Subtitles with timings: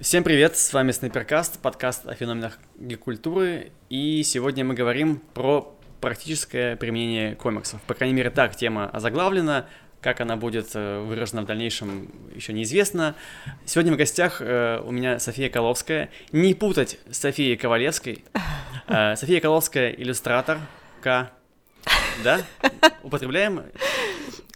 [0.00, 6.76] Всем привет, с вами Снайперкаст, подкаст о феноменах гик-культуры, и сегодня мы говорим про практическое
[6.76, 7.82] применение комиксов.
[7.82, 9.66] По крайней мере, так тема озаглавлена,
[10.00, 13.14] как она будет э, выражена в дальнейшем, еще неизвестно.
[13.66, 16.08] Сегодня в гостях э, у меня София Коловская.
[16.32, 18.24] Не путать с Софией Ковалевской.
[18.88, 20.60] Э, София Коловская– иллюстратор,
[21.02, 21.30] К.
[22.24, 22.40] Да?
[23.02, 23.64] Употребляем?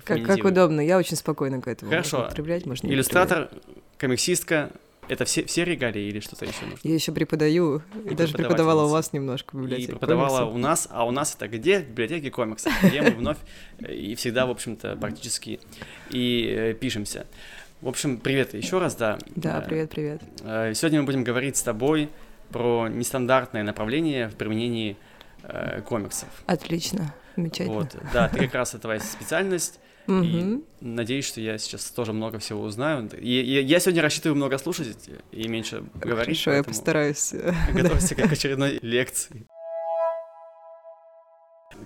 [0.05, 2.17] Как, как удобно, я очень спокойно к этому Хорошо.
[2.17, 3.51] Можно употреблять, можно Иллюстратор,
[3.99, 4.71] комиксистка,
[5.09, 6.81] это все, все регалии или что-то еще нужно?
[6.83, 9.89] Я еще преподаю, и, даже преподавала у вас немножко в библиотеке.
[9.89, 10.55] И преподавала комиксов.
[10.55, 11.81] у нас, а у нас это где?
[11.81, 13.39] В библиотеке комиксов, где мы вновь
[13.89, 15.61] и всегда, в общем-то, практически
[16.11, 17.27] и э, пишемся.
[17.81, 19.19] В общем, привет еще раз, да.
[19.37, 20.23] Да, привет-привет.
[20.43, 22.09] Э, сегодня мы будем говорить с тобой
[22.51, 24.97] про нестандартное направление в применении
[25.43, 26.29] э, комиксов.
[26.47, 27.77] Отлично, замечательно.
[27.77, 29.81] Вот, да, ты как раз это твоя специальность.
[30.07, 30.23] Угу.
[30.23, 33.09] И надеюсь, что я сейчас тоже много всего узнаю.
[33.19, 36.43] И, и я сегодня рассчитываю много слушать и меньше говорить.
[36.43, 37.35] Хорошо, я постараюсь.
[37.73, 39.47] Готовься к очередной лекции.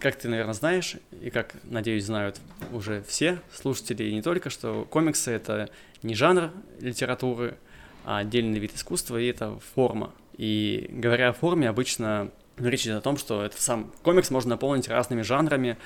[0.01, 2.41] Как ты, наверное, знаешь, и как, надеюсь, знают
[2.73, 5.71] уже все слушатели, и не только, что комиксы— это
[6.03, 7.57] не жанр литературы,
[8.05, 10.13] а отдельный вид искусства, и это форма.
[10.37, 14.89] И говоря о форме, обычно речь идет о том, что это сам комикс можно наполнить
[14.89, 15.79] разными жанрами,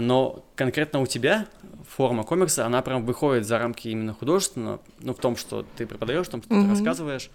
[0.00, 1.46] но конкретно у тебя
[1.88, 6.26] форма комикса, она прям выходит за рамки именно художественного, ну, в том, что ты преподаешь,
[6.26, 6.62] в том, что mm-hmm.
[6.62, 7.30] ты рассказываешь,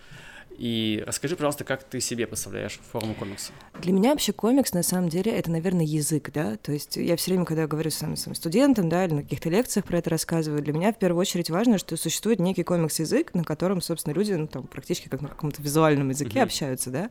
[0.57, 3.51] и расскажи, пожалуйста, как ты себе представляешь форму комикса?
[3.79, 7.31] Для меня вообще комикс, на самом деле, это, наверное, язык, да, то есть я все
[7.31, 10.73] время, когда говорю с своим студентам, да, или на каких-то лекциях про это рассказываю, для
[10.73, 14.63] меня в первую очередь важно, что существует некий комикс-язык, на котором, собственно, люди, ну, там,
[14.63, 16.43] практически как на каком-то визуальном языке mm-hmm.
[16.43, 17.09] общаются, да,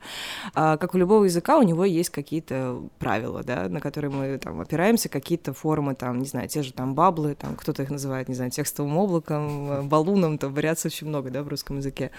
[0.54, 4.60] а, как у любого языка, у него есть какие-то правила, да, на которые мы, там,
[4.60, 8.34] опираемся, какие-то формы, там, не знаю, те же, там, баблы, там, кто-то их называет, не
[8.34, 12.10] знаю, текстовым облаком, балуном, там, вариаций очень много, да, в русском языке,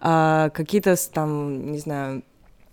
[0.00, 2.22] а, какие-то там, не знаю,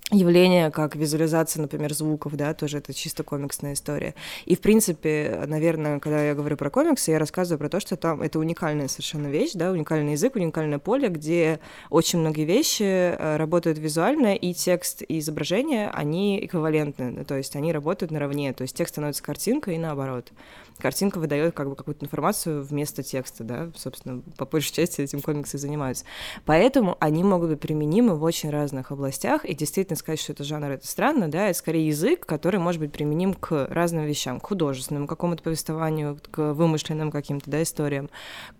[0.09, 4.15] явление, как визуализация, например, звуков, да, тоже это чисто комиксная история.
[4.45, 8.21] И, в принципе, наверное, когда я говорю про комиксы, я рассказываю про то, что там
[8.21, 11.59] это уникальная совершенно вещь, да, уникальный язык, уникальное поле, где
[11.89, 17.73] очень многие вещи э, работают визуально, и текст, и изображение, они эквивалентны, то есть они
[17.73, 20.32] работают наравне, то есть текст становится картинкой и наоборот
[20.80, 25.58] картинка выдает как бы какую-то информацию вместо текста, да, собственно, по большей части этим комиксы
[25.58, 26.06] занимаются.
[26.45, 30.72] Поэтому они могут быть применимы в очень разных областях, и действительно сказать, что это жанр,
[30.72, 35.08] это странно, да, это скорее язык, который может быть применим к разным вещам, к художественному
[35.08, 38.10] какому-то повествованию, к вымышленным каким-то, да, историям,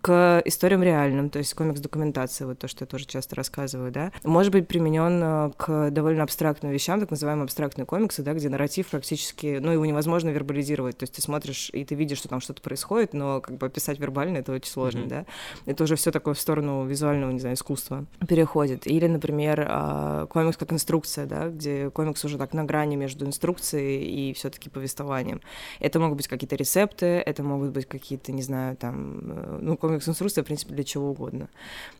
[0.00, 4.52] к историям реальным, то есть комикс-документация, вот то, что я тоже часто рассказываю, да, может
[4.52, 9.58] быть применен э, к довольно абстрактным вещам, так называемые абстрактные комиксы, да, где нарратив практически,
[9.60, 12.60] ну, его невозможно вербализировать, то есть ты смотришь, и ты видишь видишь, что там что-то
[12.60, 15.08] происходит, но как бы описать вербально это очень сложно, mm-hmm.
[15.08, 15.26] да.
[15.66, 18.86] Это уже все такое в сторону визуального, не знаю, искусства переходит.
[18.86, 24.04] Или, например, а, комикс как инструкция, да, где комикс уже так на грани между инструкцией
[24.04, 25.40] и все-таки повествованием.
[25.78, 30.42] Это могут быть какие-то рецепты, это могут быть какие-то, не знаю, там, э, ну, комикс-инструкция,
[30.42, 31.48] в принципе, для чего угодно.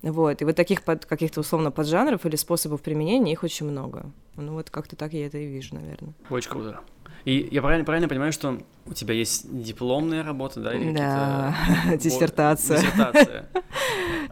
[0.03, 0.43] Вот.
[0.43, 4.07] И вот таких под, каких-то условно поджанров или способов применения их очень много.
[4.37, 6.15] Ну, вот как-то так я это и вижу, наверное.
[6.31, 6.81] Очень круто.
[7.25, 8.59] И я правильно, правильно понимаю, что
[8.91, 10.75] у тебя есть дипломная работа, да?
[10.75, 11.55] Или да,
[11.97, 12.81] диссертация.
[12.81, 13.49] Диссертация.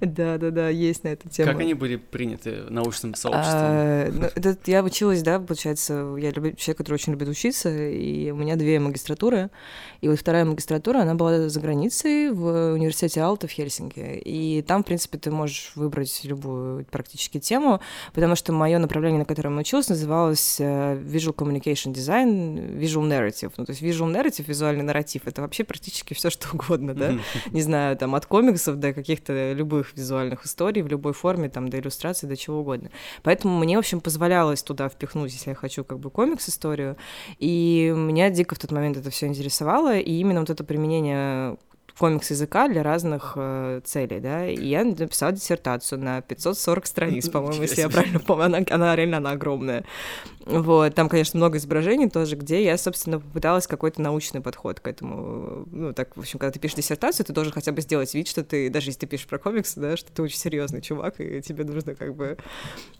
[0.00, 1.50] Да, да, да, есть на эту тему.
[1.50, 3.60] Как они были приняты научным сообществом?
[3.60, 8.56] А, ну, я училась, да, получается, я человек, который очень любит учиться, и у меня
[8.56, 9.50] две магистратуры,
[10.00, 14.82] и вот вторая магистратура, она была за границей в университете Алта в Хельсинки, и там,
[14.82, 17.80] в принципе, ты можешь выбрать любую практически тему,
[18.14, 23.52] потому что мое направление, на котором я училась, называлось э, Visual Communication Design, Visual Narrative,
[23.56, 27.14] ну, то есть Visual Narrative, визуальный нарратив, это вообще практически все что угодно, да,
[27.50, 31.78] не знаю, там, от комиксов до каких-то любых визуальных историй в любой форме, там, до
[31.78, 32.90] иллюстрации, до чего угодно.
[33.22, 36.96] Поэтому мне, в общем, позволялось туда впихнуть, если я хочу, как бы, комикс-историю.
[37.38, 41.56] И меня дико в тот момент это все интересовало, и именно вот это применение
[41.98, 47.62] комикс языка для разных э, целей, да, и я написала диссертацию на 540 страниц, по-моему,
[47.62, 49.84] если я правильно помню, она, она реально она огромная.
[50.48, 55.66] Вот, там, конечно, много изображений тоже, где я, собственно, попыталась какой-то научный подход к этому.
[55.70, 58.42] Ну, так, в общем, когда ты пишешь диссертацию, ты должен хотя бы сделать вид, что
[58.42, 61.64] ты, даже если ты пишешь про комиксы, да, что ты очень серьезный чувак, и тебе
[61.64, 62.38] нужно как бы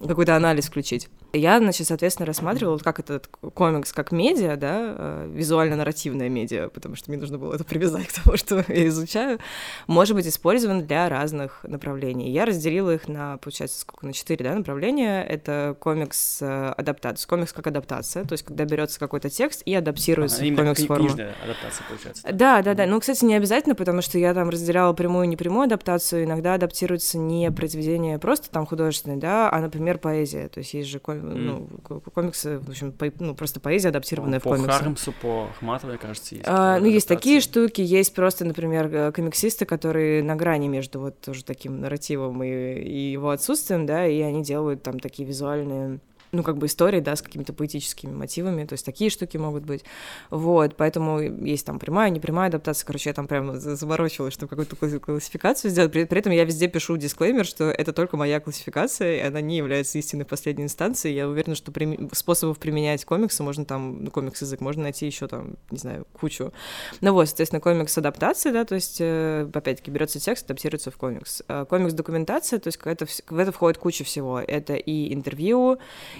[0.07, 1.09] какой-то анализ включить.
[1.33, 6.97] И я, значит, соответственно, рассматривала, как этот комикс как медиа, да, э, визуально-нарративное медиа, потому
[6.97, 9.39] что мне нужно было это привязать к тому, что я изучаю,
[9.87, 12.31] может быть использован для разных направлений.
[12.31, 15.25] Я разделила их на, получается, сколько, на четыре да, направления.
[15.25, 20.57] Это комикс-адаптация, комикс как адаптация, то есть когда берется какой-то текст и адаптируется а, в
[20.57, 21.09] комикс-форму.
[21.09, 22.23] адаптация получается.
[22.33, 22.87] Да, да, да.
[22.87, 26.25] Ну, кстати, не обязательно, потому что я там разделяла прямую и непрямую адаптацию.
[26.25, 30.49] Иногда адаптируется не произведение просто там художественное, да, а, например, поэзия.
[30.49, 31.17] То есть есть же ком...
[31.17, 31.35] mm.
[31.37, 33.07] ну, комиксы, в общем, по...
[33.21, 34.67] ну, просто поэзия, адаптированная по в комиксы.
[34.67, 36.47] По Хармсу, по Хматовой, кажется, есть.
[36.49, 41.21] А, ну, есть такие штуки, есть просто, например, э, комиксисты, которые на грани между вот
[41.21, 46.01] тоже таким нарративом и, и его отсутствием, да, и они делают там такие визуальные
[46.33, 49.85] ну, как бы истории, да, с какими-то поэтическими мотивами, то есть такие штуки могут быть,
[50.31, 55.71] вот, поэтому есть там прямая, непрямая адаптация, короче, я там прям заморочилась, чтобы какую-то классификацию
[55.71, 59.41] сделать, при, при этом я везде пишу дисклеймер, что это только моя классификация, и она
[59.41, 62.09] не является истинной последней инстанцией, я уверена, что при...
[62.13, 66.53] способов применять комиксы можно там, ну, комикс-язык можно найти еще там, не знаю, кучу.
[67.01, 71.43] Ну вот, соответственно, комикс-адаптация, да, то есть, э, опять-таки, берется текст, адаптируется в комикс.
[71.49, 75.79] Э, комикс-документация, то есть это, в это входит куча всего, это и интервью,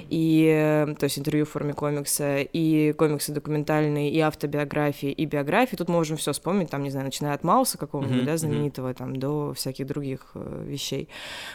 [0.09, 5.77] и, то есть интервью в форме комикса, и комиксы документальные, и автобиографии, и биографии.
[5.77, 8.95] Тут мы можем все вспомнить, там, не знаю, начиная от Мауса какого-нибудь, mm-hmm, да, знаменитого,
[8.95, 11.09] там, до всяких других э, вещей.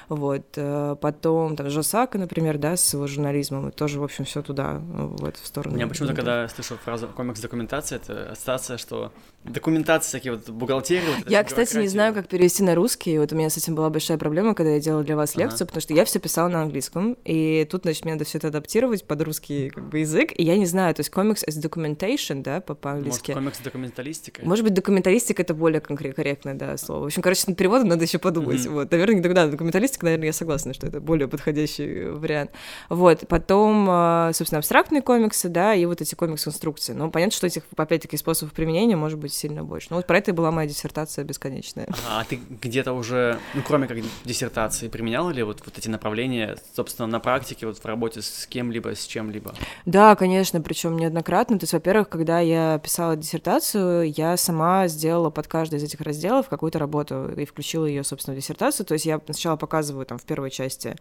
[0.09, 0.45] Вот.
[0.55, 4.81] Э, потом, там, Жосака, например, да, с его журнализмом, и тоже, в общем, все туда,
[4.83, 5.77] вот, в сторону.
[5.77, 9.11] Я почему-то, когда слышу фразу комикс-документация, это ассоциация, что
[9.43, 11.07] документация, всякие вот бухгалтерии.
[11.17, 13.17] Вот я, кстати, не знаю, как перевести на русский.
[13.19, 15.65] Вот у меня с этим была большая проблема, когда я делала для вас лекцию, ага.
[15.67, 19.05] потому что я все писала на английском, и тут, значит, мне надо все это адаптировать
[19.05, 22.61] под русский как бы, язык, и я не знаю, то есть комикс as documentation, да,
[22.61, 23.31] по-английски.
[23.31, 24.41] Может, комикс документалистика?
[24.45, 27.03] Может быть, документалистика— это более корректное, да, слово.
[27.03, 28.65] В общем, короче, над переводом надо еще подумать.
[28.65, 28.69] Mm-hmm.
[28.69, 32.51] Вот, наверное, тогда документалистика, наверное, я согласна, что это более подходящий вариант.
[32.89, 36.93] Вот, потом, а, собственно, абстрактные комиксы, да, и вот эти комикс-конструкции.
[36.93, 39.87] Ну, понятно, что этих, опять-таки, способов применения может быть сильно больше.
[39.89, 41.87] Ну, вот про это и была моя диссертация бесконечная.
[42.09, 47.07] А ты где-то уже, ну, кроме как диссертации, применяла ли вот, вот эти направления, собственно,
[47.07, 49.53] на практике, вот в работе с кем-либо, с чем-либо?
[49.85, 51.59] Да, конечно, причем неоднократно.
[51.59, 56.49] То есть, во-первых, когда я писала диссертацию, я сама сделала под каждый из этих разделов
[56.49, 58.85] какую-то работу и включила ее, собственно, в диссертацию.
[58.85, 60.95] То есть я сначала показываю там в первой части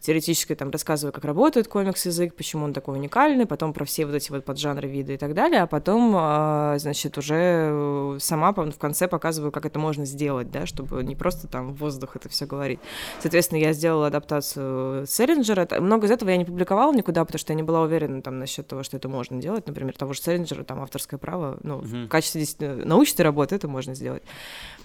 [0.00, 4.30] теоретически там рассказываю, как работает комикс-язык, почему он такой уникальный, потом про все вот эти
[4.30, 9.52] вот поджанры, виды и так далее, а потом, а, значит, уже сама в конце показываю,
[9.52, 12.80] как это можно сделать, да, чтобы не просто там в воздух это все говорить.
[13.20, 15.68] Соответственно, я сделала адаптацию Селлинджера.
[15.80, 16.61] Много из этого я не публиковала
[16.92, 19.66] никуда, потому что я не была уверена там насчет того, что это можно делать.
[19.66, 22.06] Например, того же Селлинджера, там авторское право, ну, uh-huh.
[22.06, 22.46] в качестве
[22.84, 24.22] научной работы это можно сделать.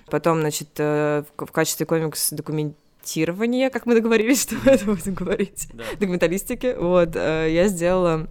[0.08, 5.68] Потом, значит, э, в качестве комикс документирования, как мы договорились, что мы это будем говорить,
[5.74, 5.84] да.
[6.00, 8.28] документалистики, вот, э, я сделала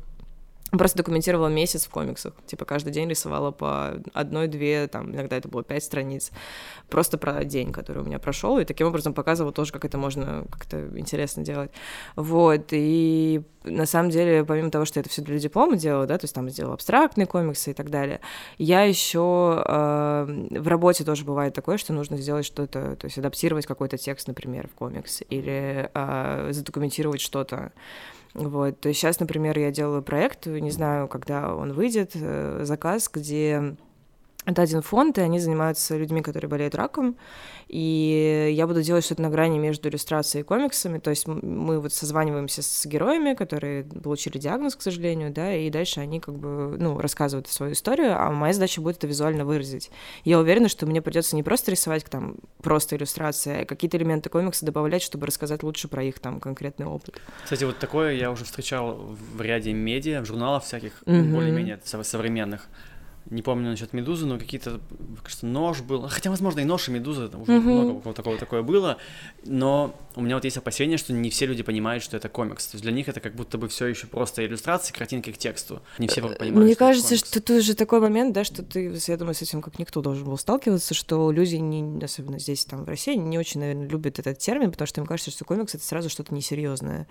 [0.73, 2.35] Просто документировала месяц в комиксах.
[2.47, 6.33] Типа каждый день рисовала по одной-две, там, иногда это было пять страниц.
[6.91, 8.59] Просто про день, который у меня прошел.
[8.59, 11.71] И таким образом показывала тоже, как это можно как-то интересно делать.
[12.17, 12.69] Вот.
[12.73, 16.35] И на самом деле, помимо того, что это все для диплома делала, да, то есть
[16.35, 18.21] там сделала абстрактные комиксы и так далее,
[18.59, 23.67] я еще э, в работе тоже бывает такое, что нужно сделать что-то, то есть адаптировать
[23.67, 27.73] какой-то текст, например, в комикс, или э, задокументировать что-то.
[28.37, 28.81] Вот.
[28.81, 33.77] То есть сейчас, например, я делаю проект, не знаю, когда он выйдет, э, заказ, где
[34.47, 37.17] это один фонд, и они занимаются людьми, которые болеют раком.
[37.67, 40.99] И я буду делать что-то на грани между иллюстрацией и комиксами.
[40.99, 45.99] То есть мы вот созваниваемся с героями, которые получили диагноз, к сожалению, да, и дальше
[45.99, 49.91] они как бы, ну, рассказывают свою историю, а моя задача будет это визуально выразить.
[50.25, 54.65] Я уверена, что мне придется не просто рисовать там просто иллюстрации, а какие-то элементы комикса
[54.65, 57.21] добавлять, чтобы рассказать лучше про их там конкретный опыт.
[57.43, 61.33] Кстати, вот такое я уже встречал в ряде медиа, в журналах всяких, mm-hmm.
[61.33, 62.69] более-менее современных
[63.31, 64.81] не помню насчет медузы, но какие-то,
[65.23, 66.09] кажется, нож был.
[66.09, 67.61] Хотя, возможно, и нож, и медуза, уже mm-hmm.
[67.61, 68.99] много такого такое было.
[69.45, 72.67] Но у меня вот есть опасение, что не все люди понимают, что это комикс.
[72.67, 75.83] То есть для них это как будто бы все еще просто иллюстрации, картинки к тексту.
[75.99, 76.55] Не все понимают.
[76.55, 79.43] Мне что кажется, это что тут же такой момент, да, что ты, я думаю, с
[79.43, 83.39] этим как никто должен был сталкиваться, что люди, не, особенно здесь, там, в России, не
[83.39, 87.07] очень, наверное, любят этот термин, потому что им кажется, что комикс это сразу что-то несерьезное.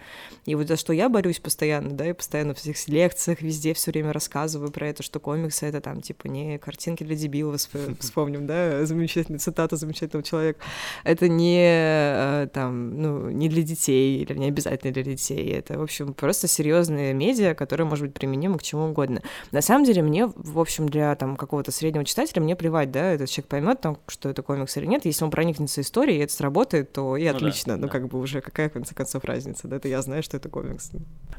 [0.45, 3.91] И вот за что я борюсь постоянно, да, и постоянно в всех лекциях, везде все
[3.91, 7.61] время рассказываю про это, что комиксы это там типа не картинки для дебилов,
[7.99, 10.59] вспомним, да, замечательную цитату замечательного человека.
[11.03, 15.51] Это не э, там, ну, не для детей или не обязательно для детей.
[15.51, 19.21] Это, в общем, просто серьезные медиа, которые, может быть, применимы к чему угодно.
[19.51, 23.29] На самом деле, мне, в общем, для там какого-то среднего читателя, мне плевать, да, этот
[23.29, 25.05] человек поймет, там, что это комикс или нет.
[25.05, 27.75] Если он проникнется историей, и это сработает, то и ну, отлично.
[27.75, 27.93] Да, ну, да.
[27.93, 30.91] как бы уже какая, в конце концов, разница, да, это я знаю, что это комикс.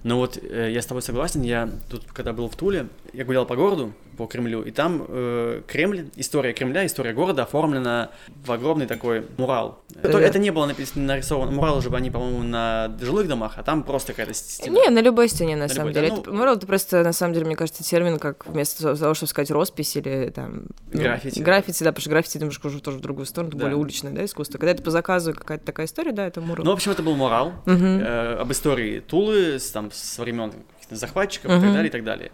[0.02, 3.46] Ну вот, э, я с тобой согласен, я тут, когда был в Туле, я гулял
[3.46, 8.10] по городу, по Кремлю, и там э, Кремль, история Кремля, история города оформлена
[8.44, 9.82] в огромный такой мурал.
[10.02, 13.82] Это, это не было написано, нарисовано, муралы же они, по-моему, на жилых домах, а там
[13.82, 14.74] просто какая-то стена.
[14.74, 16.16] Не, на любой стене, на, на самом любой, деле.
[16.16, 16.38] Да, ну...
[16.38, 19.96] Мурал это просто, на самом деле, мне кажется, термин, как вместо того, чтобы сказать роспись
[19.96, 20.66] или там...
[20.92, 21.40] Ну, граффити.
[21.40, 23.58] Граффити, да, потому что граффити, немножко уже тоже в другую сторону, да.
[23.58, 24.58] более уличное, да, искусство.
[24.58, 26.64] Когда это по заказу какая-то такая история, да, это мурал.
[26.64, 27.74] Ну, в общем, это был мурал угу.
[27.74, 30.52] э, об истории Тулы, с, там, с времен
[30.90, 31.58] захватчиков угу.
[31.58, 32.30] и так далее, и так далее.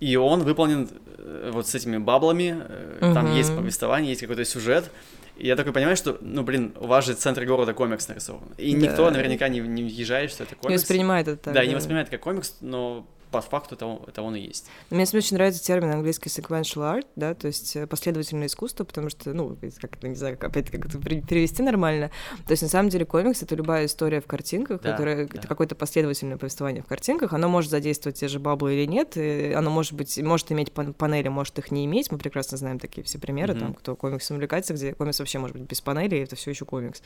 [0.00, 2.62] И он выполнен э, вот с этими баблами,
[3.00, 3.14] угу.
[3.14, 4.90] там есть повествование, есть какой-то сюжет.
[5.36, 8.52] И я такой понимаю, что, ну, блин, у вас же центр города комикс нарисован.
[8.56, 8.86] И да.
[8.86, 10.70] никто наверняка не, не въезжает, что это комикс.
[10.70, 11.54] Не воспринимает это так.
[11.54, 14.66] Да, да, не воспринимает как комикс, но по факту это, это он и есть.
[14.90, 19.32] Мне очень нравится термин английский sequential art, да, то есть э, последовательное искусство, потому что,
[19.34, 22.12] ну, как это, не знаю, как, опять как это перевести нормально.
[22.46, 25.38] То есть, на самом деле, комикс— это любая история в картинках, да, которая, да.
[25.38, 29.52] это какое-то последовательное повествование в картинках, оно может задействовать те же баблы или нет, и
[29.52, 33.18] оно может быть, может иметь панели, может их не иметь, мы прекрасно знаем такие все
[33.18, 33.58] примеры, mm-hmm.
[33.58, 36.64] там, кто комиксом увлекается, где комикс вообще может быть без панели, и это все еще
[36.64, 37.02] комикс.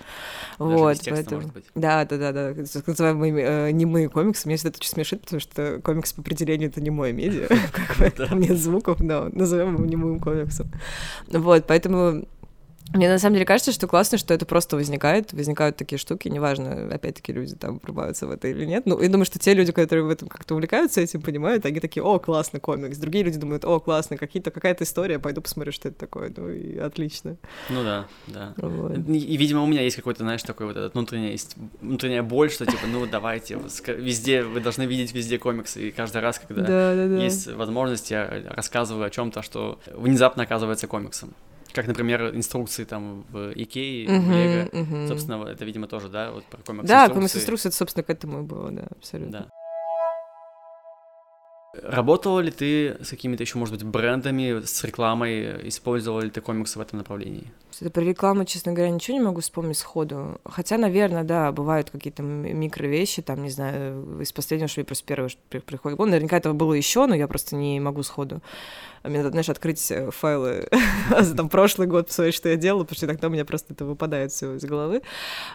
[0.58, 1.40] Даже вот, без текста, поэтому...
[1.40, 1.64] может быть.
[1.74, 5.40] Да, да, да, да, так называемые э, немые комиксы, мне всегда это очень смешит, потому
[5.40, 9.74] что комикс по определению это не мой медиа, как бы там нет звуков, но назовем
[9.74, 10.66] его немым комиксом.
[11.28, 12.24] Вот, поэтому
[12.94, 16.88] мне на самом деле кажется, что классно, что это просто возникает, возникают такие штуки, неважно,
[16.92, 18.86] опять-таки, люди там врубаются в это или нет.
[18.86, 22.02] Ну, я думаю, что те люди, которые в этом как-то увлекаются этим, понимают, они такие,
[22.02, 22.96] о, классно, комикс.
[22.98, 26.32] Другие люди думают, о, классно, какие-то, какая-то история, пойду посмотрю, что это такое.
[26.34, 27.36] Ну, и отлично.
[27.68, 28.54] Ну да, да.
[28.56, 28.96] Вот.
[28.96, 32.64] И, видимо, у меня есть какой-то, знаешь, такой вот этот внутренняя, есть внутренняя боль, что
[32.64, 37.06] типа, ну, давайте, везде, вы должны видеть везде комиксы, и каждый раз, когда да, да,
[37.08, 37.22] да.
[37.22, 41.34] есть возможность, я рассказываю о чем то что внезапно оказывается комиксом
[41.72, 44.68] как, например, инструкции там в Икее, uh-huh, в Лего.
[44.68, 45.08] Uh-huh.
[45.08, 48.40] Собственно, это, видимо, тоже, да, вот про комикс Да, комикс инструкции, это, собственно, к этому
[48.40, 49.32] и было, да, абсолютно.
[49.32, 49.48] Да.
[51.82, 55.68] Работала ли ты с какими-то еще, может быть, брендами, с рекламой?
[55.68, 57.52] Использовала ли ты комиксы в этом направлении?
[57.80, 60.40] Это про рекламу, честно говоря, ничего не могу вспомнить сходу.
[60.44, 65.30] Хотя, наверное, да, бывают какие-то микровещи, там, не знаю, из последнего, что я просто первое
[65.48, 65.98] приходит.
[65.98, 68.42] Ну, наверняка этого было еще, но я просто не могу сходу
[69.04, 70.68] мне надо, знаешь, открыть э, файлы
[71.20, 73.84] за там прошлый год, посмотреть, что я делала, потому что иногда у меня просто это
[73.84, 75.02] выпадает все из головы.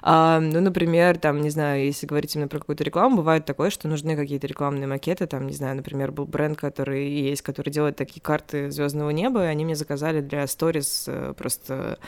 [0.01, 3.87] А, ну, например, там, не знаю, если говорить именно про какую-то рекламу, бывает такое, что
[3.87, 8.21] нужны какие-то рекламные макеты, там, не знаю, например, был бренд, который есть, который делает такие
[8.21, 11.99] карты звездного неба, и они мне заказали для сторис э, просто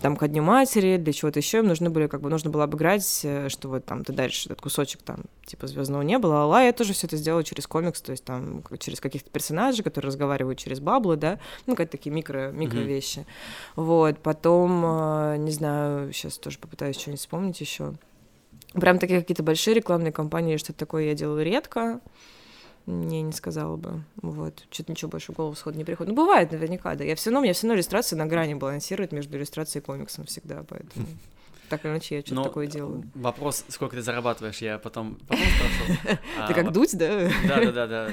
[0.00, 3.20] там ко Дню Матери, для чего-то еще им нужны были, как бы, нужно было обыграть,
[3.24, 6.92] э, что вот там ты дальше этот кусочек там, типа, звездного неба, ла-ла, я тоже
[6.92, 11.16] все это сделала через комикс, то есть там через каких-то персонажей, которые разговаривают через баблы,
[11.16, 12.84] да, ну, какие-то такие микро, микро mm-hmm.
[12.84, 13.26] вещи.
[13.76, 17.94] Вот, потом, э, не знаю, сейчас тоже попытаюсь что-нибудь вспомнить еще.
[18.72, 22.00] Прям такие какие-то большие рекламные кампании, что-то такое я делаю редко.
[22.86, 24.02] Не, не сказала бы.
[24.16, 24.64] Вот.
[24.70, 26.14] Что-то ничего больше в голову сходу не приходит.
[26.14, 27.04] Ну, бывает наверняка, да.
[27.04, 30.26] Я все равно, у меня все равно иллюстрация на грани балансирует между иллюстрацией и комиксом
[30.26, 31.06] всегда, поэтому...
[31.70, 33.04] Так или иначе, я что-то Но такое делаю.
[33.14, 36.18] Вопрос, сколько ты зарабатываешь, я потом, потом спрошу.
[36.46, 37.30] Ты как дуть, да?
[37.48, 38.10] Да-да-да,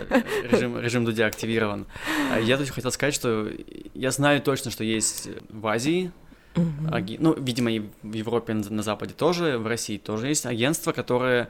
[0.49, 1.85] режим, режим дудя активирован.
[2.31, 3.49] А я тут хотел сказать, что
[3.93, 6.13] я знаю точно, что есть в Азии,
[6.55, 11.49] ну, видимо, и в Европе, на Западе тоже, в России тоже есть агентства, которые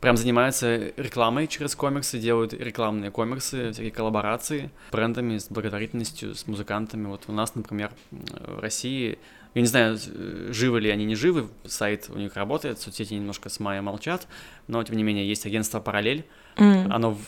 [0.00, 6.46] прям занимаются рекламой через комиксы, делают рекламные комиксы, всякие коллаборации с брендами, с благотворительностью, с
[6.46, 7.06] музыкантами.
[7.06, 9.18] Вот у нас, например, в России
[9.54, 9.98] я не знаю,
[10.50, 14.28] живы ли они, не живы, сайт у них работает, соцсети немножко с мая молчат,
[14.66, 16.24] но, тем не менее, есть агентство «Параллель»,
[16.56, 16.90] mm.
[16.90, 17.18] оно,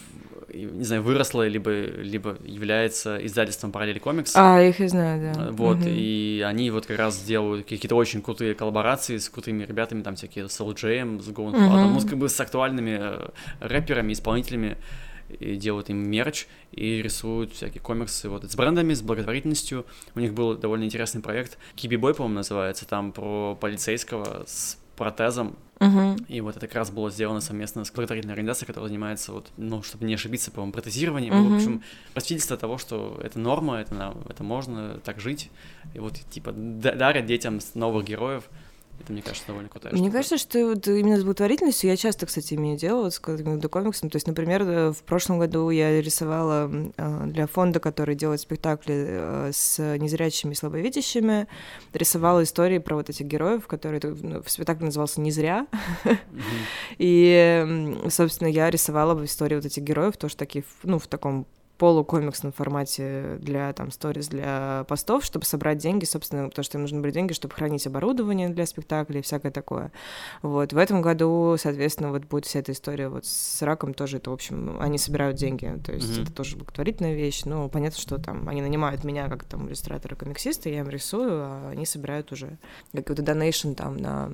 [0.52, 4.32] не знаю, выросло, либо, либо является издательством «Параллель комикс».
[4.34, 5.50] А, их я знаю, да.
[5.50, 5.94] Вот, mm-hmm.
[5.94, 10.48] и они вот как раз делают какие-то очень крутые коллаборации с крутыми ребятами, там всякие
[10.48, 11.90] с LJM, с Going mm-hmm.
[11.90, 13.28] ну, как бы с актуальными э,
[13.60, 14.76] рэперами, исполнителями,
[15.38, 19.86] и делают им мерч и рисуют всякие комиксы вот с брендами, с благотворительностью.
[20.14, 21.58] У них был довольно интересный проект.
[21.76, 25.56] Киби Бой, по-моему, называется, там про полицейского с протезом.
[25.78, 26.22] Uh-huh.
[26.28, 29.82] И вот это как раз было сделано совместно с благотворительной организацией, которая занимается, вот, ну,
[29.82, 31.32] чтобы не ошибиться, по-моему, протезированием.
[31.32, 31.48] Uh-huh.
[31.48, 31.82] В общем,
[32.18, 35.50] свидетельство того, что это норма, это, это можно так жить.
[35.94, 38.44] И вот, типа, дарят детям новых героев.
[39.00, 42.54] Это, мне кажется, довольно крутая Мне кажется, что вот именно с благотворительностью я часто, кстати,
[42.54, 44.10] имею дело вот с комиксом.
[44.10, 49.06] То есть, например, э, в прошлом году я рисовала э, для фонда, который делает спектакли
[49.08, 51.48] э, с незрячими и слабовидящими,
[51.94, 54.00] рисовала истории про вот этих героев, которые...
[54.02, 55.66] Ну, спектакль назывался «Не зря».
[56.98, 61.46] И, собственно, я рисовала истории вот этих героев, тоже такие, ну, в таком
[61.80, 67.00] полукомиксном формате для там сторис, для постов, чтобы собрать деньги, собственно, потому что им нужны
[67.00, 69.90] были деньги, чтобы хранить оборудование для спектаклей и всякое такое.
[70.42, 70.74] Вот.
[70.74, 74.34] В этом году, соответственно, вот будет вся эта история вот с раком тоже, это, в
[74.34, 76.22] общем, они собирают деньги, то есть mm-hmm.
[76.24, 80.68] это тоже благотворительная вещь, но понятно, что там они нанимают меня как там иллюстратора, комиксиста,
[80.68, 82.58] я им рисую, а они собирают уже
[82.92, 84.32] какой-то донейшн там на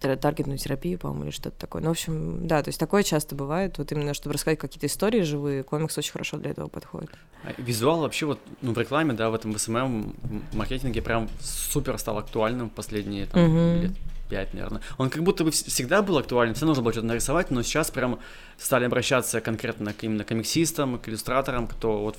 [0.00, 1.82] таргетную терапию, по-моему, или что-то такое.
[1.82, 3.78] Ну, в общем, да, то есть такое часто бывает.
[3.78, 7.10] Вот именно, чтобы рассказать какие-то истории живые, комикс очень хорошо для этого подходит.
[7.44, 10.14] А визуал вообще вот, ну, в рекламе, да, в этом в СММ,
[10.52, 13.80] маркетинге прям супер стал актуальным в последние там, uh-huh.
[13.82, 13.92] лет
[14.28, 14.80] 5, наверное.
[14.98, 18.18] Он как будто бы всегда был актуален, всегда нужно было что-то нарисовать, но сейчас прям
[18.58, 22.18] стали обращаться конкретно к именно комиксистам, к иллюстраторам, кто вот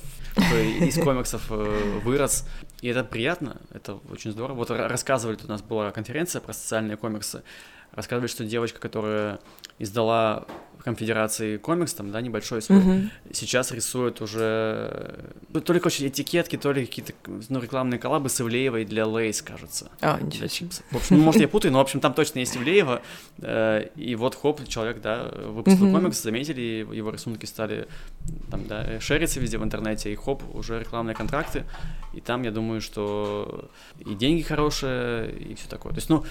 [0.80, 2.46] из комиксов э, вырос.
[2.80, 4.58] И это приятно, это очень здорово.
[4.58, 7.42] Вот рассказывали, у нас была конференция про социальные комиксы,
[7.98, 9.40] рассказывали, что девочка, которая
[9.80, 10.46] издала
[10.84, 13.10] конфедерации комикс, там, да, небольшой свой, uh-huh.
[13.32, 17.12] сейчас рисует уже ну, то ли, короче, этикетки, то ли какие-то
[17.48, 19.90] ну, рекламные коллабы с Ивлеевой для Lay's, кажется.
[20.00, 20.84] А, ничего для чипсов.
[20.92, 23.02] В общем, ну, может, я путаю, но, в общем, там точно есть Ивлеева,
[23.38, 25.92] э, и вот, хоп, человек, да, выпустил uh-huh.
[25.92, 27.88] комикс, заметили, его рисунки стали,
[28.50, 31.64] там, да, шериться везде в интернете, и хоп, уже рекламные контракты,
[32.14, 35.92] и там, я думаю, что и деньги хорошие, и все такое.
[35.92, 36.24] То есть, ну,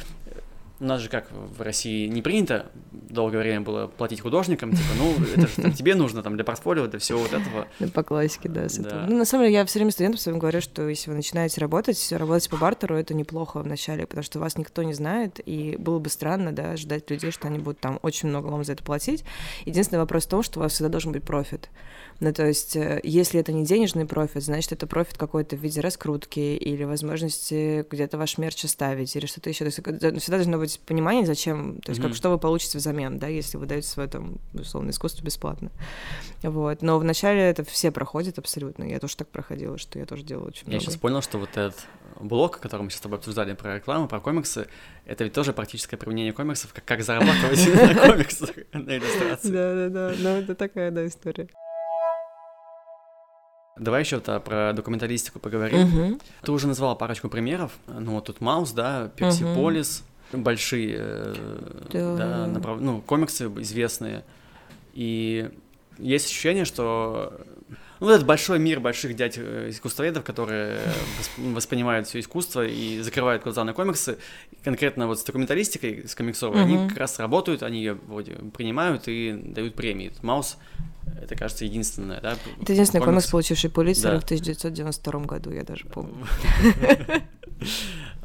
[0.80, 5.14] у нас же как в России не принято долгое время было платить художникам, типа, ну,
[5.36, 7.68] это же тебе нужно там для портфолио, для всего вот этого.
[7.80, 9.06] Да, по классике, да, с да.
[9.08, 12.12] Ну, на самом деле, я все время студентам своим говорю, что если вы начинаете работать,
[12.12, 16.10] работать по бартеру, это неплохо вначале, потому что вас никто не знает, и было бы
[16.10, 19.24] странно, да, ждать людей, что они будут там очень много вам за это платить.
[19.66, 21.70] Единственный вопрос в том, что у вас всегда должен быть профит.
[22.20, 25.82] Ну, то есть, э, если это не денежный профит, значит, это профит какой-то в виде
[25.82, 29.66] раскрутки или возможности где-то ваш мерч оставить или что-то еще.
[29.66, 32.08] То есть, всегда должно быть понимание, зачем, то есть, mm-hmm.
[32.08, 35.72] как, что вы получите взамен, да, если вы даете свое, там, условно, искусство бесплатно.
[36.42, 36.82] Вот.
[36.82, 38.84] Но вначале это все проходят абсолютно.
[38.84, 40.76] Я тоже так проходила, что я тоже делала очень я много.
[40.76, 41.86] Я сейчас понял, что вот этот
[42.20, 44.68] блок, который мы сейчас с тобой обсуждали про рекламу, про комиксы,
[45.06, 49.50] это ведь тоже практическое применение комиксов, как, как зарабатывать на комиксах, на иллюстрации.
[49.50, 51.48] Да-да-да, ну это такая, да, история.
[53.80, 55.82] Давай еще про документалистику поговорим.
[55.82, 56.20] Угу.
[56.44, 57.72] Ты уже назвала парочку примеров.
[57.88, 60.42] Ну, вот тут Маус, да, Персиполис, угу.
[60.42, 61.36] большие э,
[61.92, 62.16] да.
[62.16, 62.80] Да, направ...
[62.80, 64.24] ну, комиксы известные.
[64.94, 65.50] И
[65.98, 67.40] есть ощущение, что
[68.00, 70.80] ну, этот большой мир больших дядь э, искусствоведов, которые
[71.38, 74.18] воспринимают все искусство и закрывают глаза на комиксы,
[74.64, 79.34] конкретно вот с документалистикой, с комиксовой, они как раз работают, они ее вроде принимают и
[79.34, 80.12] дают премии.
[80.22, 80.58] Маус
[81.22, 82.38] это, кажется, единственное, да?
[82.62, 84.20] Это единственный комикс, комикс получивший Пулитцера да.
[84.20, 86.28] в 1992 году, я даже помню.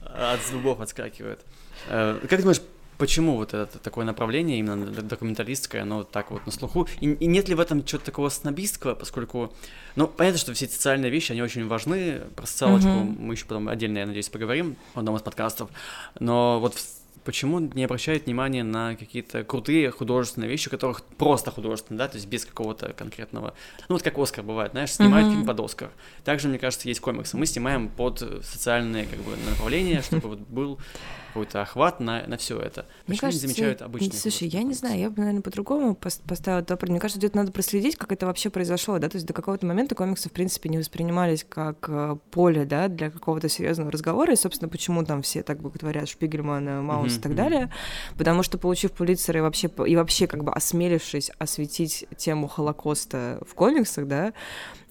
[0.04, 1.40] От зубов отскакивает.
[1.88, 2.60] Э, как думаешь,
[3.02, 6.86] почему вот это такое направление, именно документалистское, оно так вот на слуху?
[7.00, 9.52] И, и нет ли в этом чего-то такого снобистского, поскольку,
[9.96, 13.18] ну, понятно, что все эти социальные вещи, они очень важны, про социалочку mm-hmm.
[13.18, 15.68] мы еще потом отдельно, я надеюсь, поговорим в одном из подкастов,
[16.20, 16.76] но вот
[17.24, 22.18] почему не обращают внимания на какие-то крутые художественные вещи, у которых просто художественные, да, то
[22.18, 23.54] есть без какого-то конкретного...
[23.88, 25.32] Ну, вот как Оскар бывает, знаешь, снимают mm-hmm.
[25.32, 25.90] фильм под Оскар.
[26.22, 27.36] Также, мне кажется, есть комиксы.
[27.36, 30.78] Мы снимаем под социальные, как бы, направления, чтобы вот был
[31.32, 32.82] какой-то охват на, на все это.
[32.82, 34.12] Почему Мне кажется, не замечают обычные?
[34.12, 36.90] Слушай, я не знаю, я бы, наверное, по-другому поставила этот вопрос.
[36.90, 39.94] Мне кажется, где-то надо проследить, как это вообще произошло, да, то есть до какого-то момента
[39.94, 44.68] комиксы, в принципе, не воспринимались как э, поле, да, для какого-то серьезного разговора, и, собственно,
[44.68, 47.18] почему там все так бы говорят Шпигельман, Маус mm-hmm.
[47.18, 47.72] и так далее,
[48.18, 53.54] потому что, получив Пулитцера и вообще, и вообще как бы осмелившись осветить тему Холокоста в
[53.54, 54.34] комиксах, да,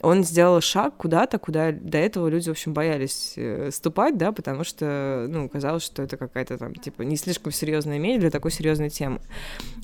[0.02, 4.64] он сделал шаг куда-то, куда до этого люди, в общем, боялись э, ступать, да, потому
[4.64, 8.90] что, ну, казалось, что это какая-то там, типа, не слишком серьезная медиа для такой серьезной
[8.90, 9.20] темы.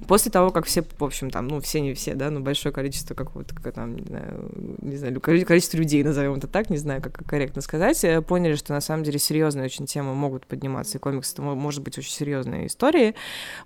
[0.07, 3.13] После того, как все, в общем, там, ну, все не все, да, но большое количество
[3.13, 4.51] какого-то, как, там, не знаю,
[4.81, 8.73] не знаю, количество людей, назовем это так, не знаю, как корректно сказать, э, поняли, что
[8.73, 12.67] на самом деле серьезные очень темы могут подниматься, и комикс это может быть очень серьезные
[12.67, 13.15] истории.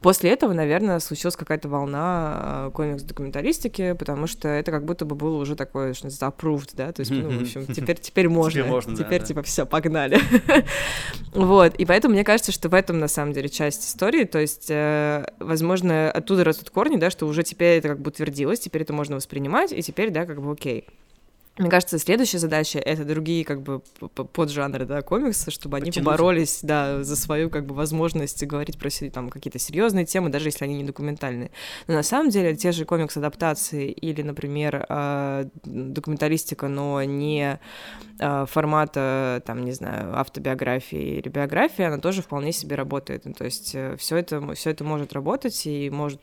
[0.02, 5.38] После этого, наверное, случилась какая-то волна э, комикс-документалистики, потому что это как будто бы было
[5.38, 6.10] уже такое, что
[6.42, 8.52] approved, да, то есть, ну, в общем, теперь, теперь можно.
[8.52, 10.20] Теперь можно, Теперь, да, типа, все, погнали.
[11.34, 14.68] вот, и поэтому мне кажется, что в этом, на самом деле, часть истории, то есть,
[14.70, 18.94] э, возможно, оттуда растут корни, да, что уже теперь это как бы утвердилось, теперь это
[18.94, 20.86] можно воспринимать, и теперь, да, как бы окей.
[21.58, 23.82] Мне кажется, следующая задача— это другие как бы
[24.34, 26.06] поджанры, да, комикса, чтобы они Потянуть.
[26.06, 30.64] поборолись, да, за свою как бы возможность говорить про там какие-то серьезные темы, даже если
[30.64, 31.52] они не документальные.
[31.88, 37.60] Но на самом деле те же комикс-адаптации или, например, э, документалистика, но не
[38.20, 43.26] э, формата, там, не знаю, автобиографии или биографии, она тоже вполне себе работает.
[43.26, 46.22] Ну, то есть э, все это, все это может работать, и может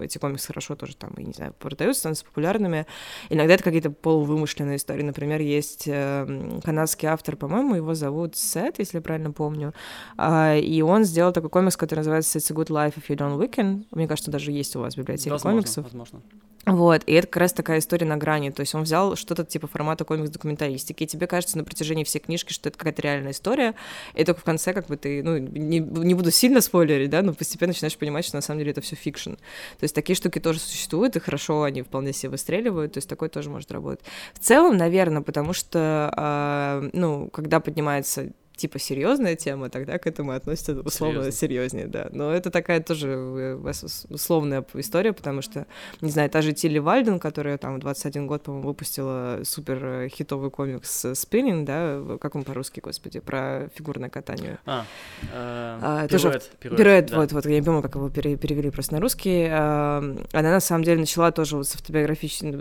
[0.00, 2.86] эти комиксы хорошо тоже там, и, не знаю, продаются, становятся популярными.
[3.28, 5.02] Иногда это какие-то полувымышленные художественные истории.
[5.02, 9.72] Например, есть э, канадский автор, по-моему, его зовут Сет, если я правильно помню,
[10.18, 13.38] э, и он сделал такой комикс, который называется It's a Good Life If You Don't
[13.38, 13.84] Weaken.
[13.90, 15.84] Мне кажется, даже есть у вас в библиотеке возможно, комиксов.
[15.84, 16.22] Возможно.
[16.66, 19.66] Вот, и это как раз такая история на грани, то есть он взял что-то типа
[19.66, 23.74] формата комикс-документалистики, и тебе кажется на протяжении всей книжки, что это какая-то реальная история,
[24.14, 27.32] и только в конце как бы ты, ну, не, не буду сильно спойлерить, да, но
[27.32, 29.32] постепенно начинаешь понимать, что на самом деле это все fiction.
[29.32, 33.30] То есть такие штуки тоже существуют, и хорошо они вполне себе выстреливают, то есть такое
[33.30, 34.04] тоже может работать.
[34.34, 40.32] В целом, наверное, потому что, э, ну, когда поднимается типа серьезная тема, тогда к этому
[40.32, 42.08] относятся условно серьезнее, да.
[42.12, 43.72] Но это такая тоже э,
[44.10, 45.66] условная история, потому что,
[46.02, 50.08] не знаю, та же Тилли Вальден, которая там в 21 год, по-моему, выпустила супер э,
[50.08, 54.58] хитовый комикс Spinning, да, как он по-русски, господи, про фигурное катание.
[54.66, 54.84] А,
[55.22, 57.16] э, а пируэт, тоже, пируэт, да.
[57.16, 59.46] вот, вот, я не помню, как его перевели просто на русский.
[59.46, 62.52] Она на самом деле начала тоже вот с автобиографичной,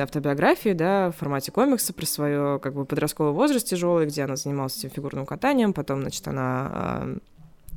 [0.00, 4.76] автобиографии, да, в формате комикса про свое как бы подростковый возраст тяжелый, где она занималась
[4.78, 7.06] этим фигурным катанием, потом, значит, она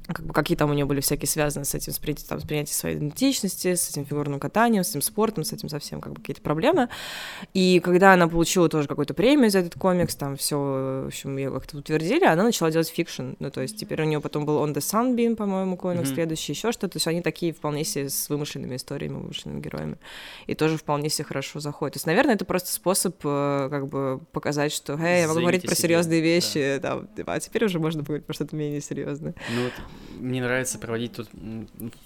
[0.08, 2.76] как бы, какие там у нее были всякие связаны с этим, с, там, с принятием
[2.76, 6.41] своей идентичности, с этим фигурным катанием, с этим спортом, с этим совсем как бы какие-то
[6.41, 6.88] проблемы.
[7.54, 10.58] И когда она получила тоже какую-то премию за этот комикс, там все,
[11.04, 13.34] в общем, ее как-то утвердили, она начала делать fiction.
[13.39, 16.13] Ну, то есть теперь у нее потом был On the Sunbeam, по-моему, комикс, mm-hmm.
[16.13, 16.93] следующий, еще что-то.
[16.93, 19.98] То есть они такие вполне себе с вымышленными историями, вымышленными героями.
[20.46, 21.96] И тоже вполне себе хорошо заходят.
[21.96, 25.63] То есть, наверное, это просто способ э, как бы показать, что, эй, я могу говорить
[25.63, 27.00] про серьезные вещи, да.
[27.00, 29.36] там, а теперь уже можно поговорить про что-то менее серьезное.
[29.54, 29.74] Ну, вот
[30.19, 31.29] мне нравится проводить тут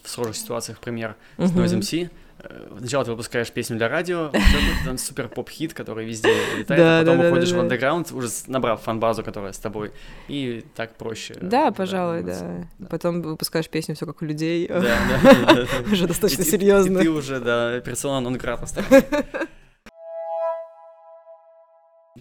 [0.04, 1.48] в сложных ситуациях пример uh-huh.
[1.48, 2.10] с Noise MC.
[2.44, 4.32] Э, сначала ты выпускаешь песню для радио,
[4.86, 9.54] там супер поп-хит, который везде летает, а потом уходишь в андеграунд, уже набрав фан-базу, которая
[9.54, 9.92] с тобой,
[10.28, 11.36] и так проще.
[11.42, 12.68] Да, пожалуй, да.
[12.90, 14.68] Потом выпускаешь песню все как у людей.
[14.68, 15.66] Да, да.
[15.92, 17.00] Уже достаточно серьезно.
[17.00, 18.66] И ты уже, да, персона нон грата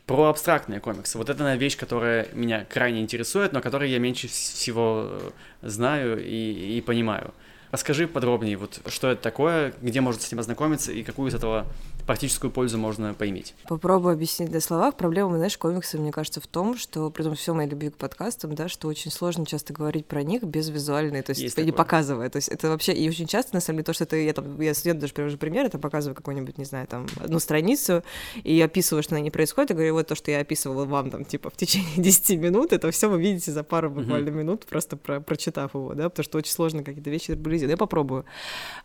[0.06, 1.18] Про абстрактные комиксы.
[1.18, 5.30] Вот это вещь, которая меня крайне интересует, но которой я меньше всего э,
[5.62, 7.34] знаю и, и понимаю.
[7.70, 11.66] Расскажи подробнее, вот что это такое, где можно с ним ознакомиться и какую из этого
[12.10, 13.54] практическую пользу можно поиметь.
[13.68, 14.96] Попробую объяснить на словах.
[14.96, 18.54] Проблема, знаешь, комиксы, мне кажется, в том, что, при том все моей любви к подкастам,
[18.56, 22.28] да, что очень сложно часто говорить про них без визуальной, то есть, есть не показывая.
[22.28, 24.60] То есть это вообще, и очень часто, на самом деле, то, что ты, я там,
[24.60, 28.02] я студент даже привожу пример, это показываю какую-нибудь, не знаю, там, одну страницу,
[28.42, 31.24] и описываю, что на ней происходит, и говорю, вот то, что я описывала вам там,
[31.24, 35.20] типа, в течение 10 минут, это все вы видите за пару буквально минут, просто про
[35.20, 37.70] прочитав его, да, потому что очень сложно какие-то вещи вербализировать.
[37.70, 38.24] Я попробую.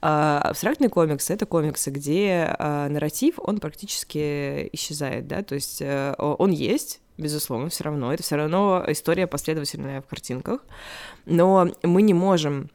[0.01, 6.13] А, абстрактный комикс— это комиксы, где а, нарратив он практически исчезает, да, то есть э,
[6.17, 10.61] он есть, безусловно, все равно, это все равно история последовательная в картинках,
[11.25, 12.69] но мы не можем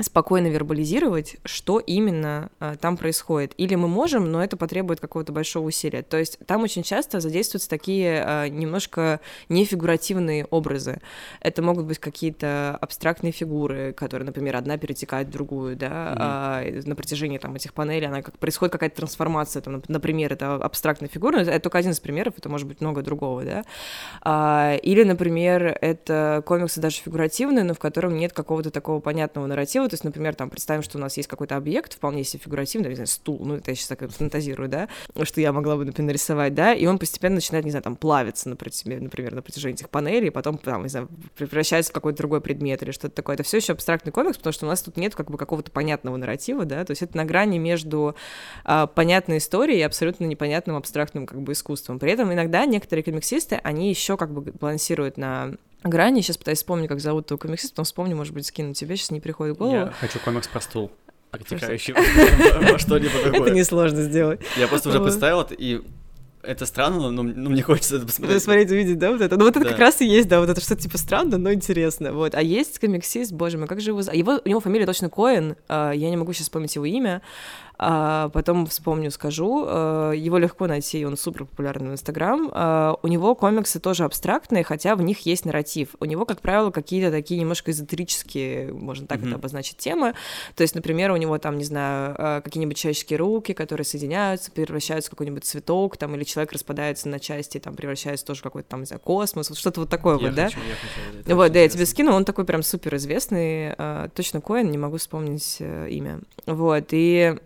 [0.00, 3.52] спокойно вербализировать, что именно а, там происходит.
[3.56, 6.02] Или мы можем, но это потребует какого-то большого усилия.
[6.02, 11.00] То есть там очень часто задействуются такие а, немножко нефигуративные образы.
[11.40, 16.16] Это могут быть какие-то абстрактные фигуры, которые, например, одна перетекает в другую, да, mm-hmm.
[16.18, 21.08] а, на протяжении там этих панелей, она как происходит какая-то трансформация, там, например, это абстрактная
[21.08, 23.64] фигура, это только один из примеров, это может быть много другого, да.
[24.22, 29.85] А, или, например, это комиксы даже фигуративные, но в котором нет какого-то такого понятного нарратива,
[29.88, 32.94] то есть, например, там, представим, что у нас есть какой-то объект, вполне себе фигуративный, не
[32.94, 34.88] знаю, стул, ну, это я сейчас так фантазирую, да,
[35.22, 38.48] что я могла бы, например, нарисовать, да, и он постепенно начинает, не знаю, там, плавиться,
[38.48, 42.82] например на протяжении этих панелей, и потом, там, не знаю, превращается в какой-то другой предмет
[42.82, 43.34] или что-то такое.
[43.34, 46.16] Это все еще абстрактный комикс, потому что у нас тут нет как бы какого-то понятного
[46.16, 48.16] нарратива, да, то есть это на грани между
[48.64, 51.98] а, понятной историей и абсолютно непонятным абстрактным как бы искусством.
[51.98, 55.52] При этом иногда некоторые комиксисты, они еще как бы балансируют на
[55.88, 56.20] грани.
[56.20, 59.20] Сейчас пытаюсь вспомнить, как зовут этого комиксиста, потом вспомню, может быть, скину тебе, сейчас не
[59.20, 59.74] приходит в голову.
[59.74, 60.90] Я хочу комикс про стул
[61.30, 63.40] протекающий во что-либо такое.
[63.40, 64.40] Это несложно сделать.
[64.56, 65.82] Я просто уже представил и
[66.46, 68.38] это странно, но, но мне хочется это посмотреть.
[68.38, 69.36] Посмотреть, увидеть, да, вот это.
[69.36, 69.70] Ну вот это да.
[69.70, 72.12] как раз и есть, да, вот это что-то типа странно, но интересно.
[72.12, 72.34] Вот.
[72.34, 74.00] А есть комиксист, боже мой, как же его...
[74.00, 77.20] его у него фамилия точно Коэн, а, я не могу сейчас вспомнить его имя,
[77.78, 79.66] а потом вспомню, скажу.
[79.68, 82.50] Э, его легко найти, он супер популярный в Инстаграм.
[82.52, 85.90] Э, у него комиксы тоже абстрактные, хотя в них есть нарратив.
[86.00, 89.26] У него, как правило, какие-то такие немножко эзотерические, можно так mm-hmm.
[89.26, 90.14] это обозначить, темы.
[90.54, 95.08] То есть, например, у него там, не знаю, э, какие-нибудь человеческие руки, которые соединяются, превращаются
[95.08, 98.86] в какой-нибудь цветок, там, или человек распадается на части, там, превращается тоже какой-то там, не
[98.86, 100.66] знаю, космос, вот что-то вот такое я вот, хочу, да?
[100.66, 103.74] Я хочу, вот, да, я тебе скину, он такой прям супер известный,
[104.14, 106.20] точно Коин, не могу вспомнить имя.
[106.46, 107.36] Вот, и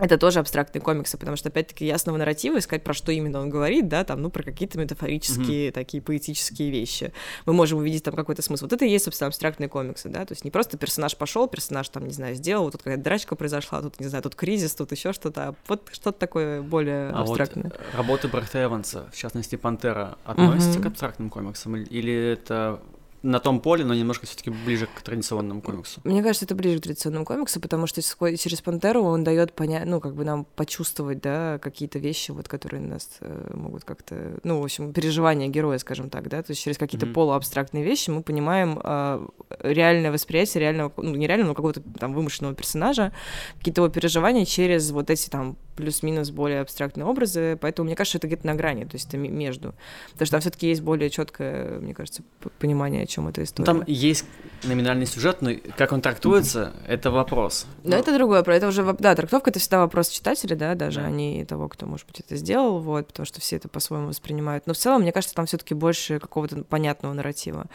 [0.00, 3.88] это тоже абстрактные комиксы, потому что, опять-таки, ясного нарратива искать, про что именно он говорит,
[3.88, 5.72] да, там, ну, про какие-то метафорические, mm-hmm.
[5.72, 7.12] такие поэтические вещи.
[7.46, 8.64] Мы можем увидеть там какой-то смысл.
[8.64, 11.88] Вот это и есть, собственно, абстрактные комиксы, да, то есть не просто персонаж пошел, персонаж
[11.88, 14.92] там, не знаю, сделал, вот тут какая-то драчка произошла, тут, не знаю, тут кризис, тут
[14.92, 17.64] еще что-то, а вот что-то такое более а абстрактное.
[17.64, 20.82] Вот работы Брехта Эванса, в частности, Пантера, относятся mm-hmm.
[20.82, 22.80] к абстрактным комиксам, или это
[23.22, 26.00] на том поле, но немножко все-таки ближе к традиционному комиксу.
[26.04, 30.00] Мне кажется, это ближе к традиционному комиксу, потому что через Пантеру он дает понять, ну,
[30.00, 34.64] как бы нам почувствовать, да, какие-то вещи, вот, которые нас э, могут как-то, ну, в
[34.64, 37.12] общем, переживания героя, скажем так, да, то есть через какие-то mm-hmm.
[37.12, 39.26] полуабстрактные вещи мы понимаем э,
[39.60, 43.12] реальное восприятие реального, ну, не реального, но какого-то там вымышленного персонажа,
[43.58, 48.26] какие-то его переживания через вот эти там плюс-минус более абстрактные образы, поэтому мне кажется, это
[48.26, 49.74] где-то на грани, то есть это между.
[50.12, 52.22] Потому что там все-таки есть более четкое, мне кажется,
[52.58, 53.66] понимание, чем эта история.
[53.66, 54.24] Там есть
[54.64, 57.66] номинальный сюжет, но как он трактуется, это вопрос.
[57.82, 61.00] Но, но это другое, про это уже, да, трактовка это всегда вопрос читателя, да, даже,
[61.00, 61.06] да.
[61.06, 64.66] а не того, кто, может быть, это сделал, вот, потому что все это по-своему воспринимают.
[64.66, 67.66] Но в целом, мне кажется, там все-таки больше какого-то понятного нарратива.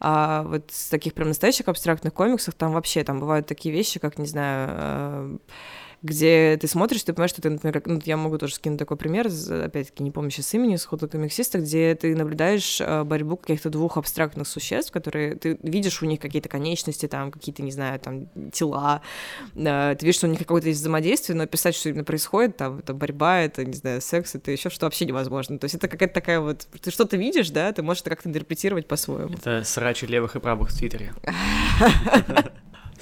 [0.00, 4.18] А вот с таких прям настоящих абстрактных комиксов там вообще там бывают такие вещи, как,
[4.18, 5.36] не знаю, э,
[6.02, 8.96] где ты смотришь, ты понимаешь, что ты, например, как, ну, я могу тоже скинуть такой
[8.96, 13.96] пример, опять-таки, не помню сейчас имени, сходу комиксиста, где ты наблюдаешь э, борьбу каких-то двух
[13.96, 19.02] абстрактных существ, которые ты видишь у них какие-то конечности, там, какие-то, не знаю, там, тела,
[19.54, 22.94] ты видишь, что у них какое-то есть взаимодействие, но описать, что именно происходит, там, это
[22.94, 25.58] борьба, это, не знаю, секс, это еще что вообще невозможно.
[25.58, 28.86] То есть это какая-то такая вот, ты что-то видишь, да, ты можешь это как-то интерпретировать
[28.86, 29.34] по-своему.
[29.34, 31.12] Это срачи левых и правых в Твиттере.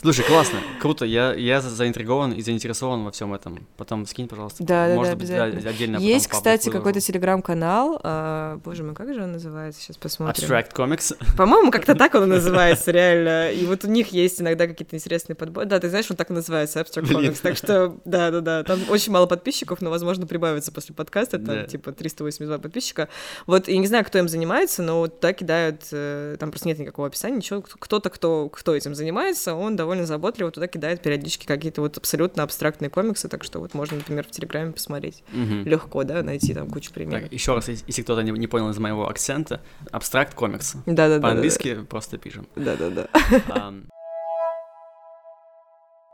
[0.07, 1.05] Слушай, классно, круто.
[1.05, 3.67] Я, я заинтригован и заинтересован во всем этом.
[3.77, 4.63] Потом скинь, пожалуйста.
[4.63, 5.71] Да, да, Может да, быть, обязательно.
[5.71, 7.99] отдельно Есть, кстати, какой-то телеграм-канал.
[8.05, 9.81] А, боже мой, как же он называется?
[9.81, 10.49] Сейчас посмотрим.
[10.49, 11.17] Abstract Comics.
[11.37, 13.51] По-моему, как-то так он называется, реально.
[13.51, 15.67] И вот у них есть иногда какие-то интересные подборы.
[15.67, 17.41] Да, ты знаешь, он так и называется, Abstract Comics.
[17.43, 18.63] Так что, да, да, да.
[18.63, 21.41] Там очень мало подписчиков, но, возможно, прибавится после подкаста.
[21.41, 23.09] Там, типа, 382 подписчика.
[23.49, 25.83] Вот, и не знаю, кто им занимается, но вот так кидают...
[25.91, 27.61] Э, там просто нет никакого описания, ничего.
[27.61, 32.91] Кто-то, кто, кто этим занимается, он довольно заботливо туда кидает периодически какие-то вот абсолютно абстрактные
[32.91, 35.25] комиксы, так что вот можно, например, в Телеграме посмотреть.
[35.33, 35.69] Угу.
[35.69, 37.25] Легко, да, найти там кучу примеров.
[37.25, 40.79] Так, еще раз, если кто-то не, не понял из моего акцента, абстракт комиксы.
[40.87, 41.23] Да-да-да.
[41.23, 41.87] По-английски да, да.
[41.87, 42.47] просто пишем.
[42.57, 43.09] Да-да-да.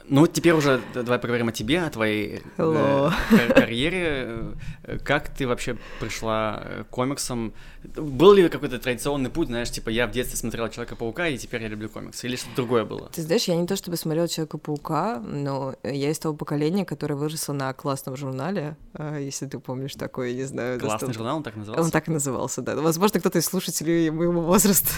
[0.09, 3.11] Ну, теперь уже давай поговорим о тебе, о твоей э,
[3.55, 4.55] карьере.
[4.83, 7.53] Э, как ты вообще пришла к комиксам?
[7.85, 11.69] Был ли какой-то традиционный путь, знаешь, типа я в детстве смотрела Человека-паука, и теперь я
[11.69, 13.09] люблю комиксы, или что-то другое было?
[13.12, 17.53] Ты знаешь, я не то чтобы смотрела Человека-паука, но я из того поколения, которое выросло
[17.53, 20.79] на классном журнале, э, если ты помнишь такой, не знаю.
[20.79, 21.15] Классный доступ...
[21.15, 21.85] журнал, он так назывался?
[21.85, 22.77] Он так и назывался, да.
[22.77, 24.88] Возможно, кто-то из слушателей моего возраста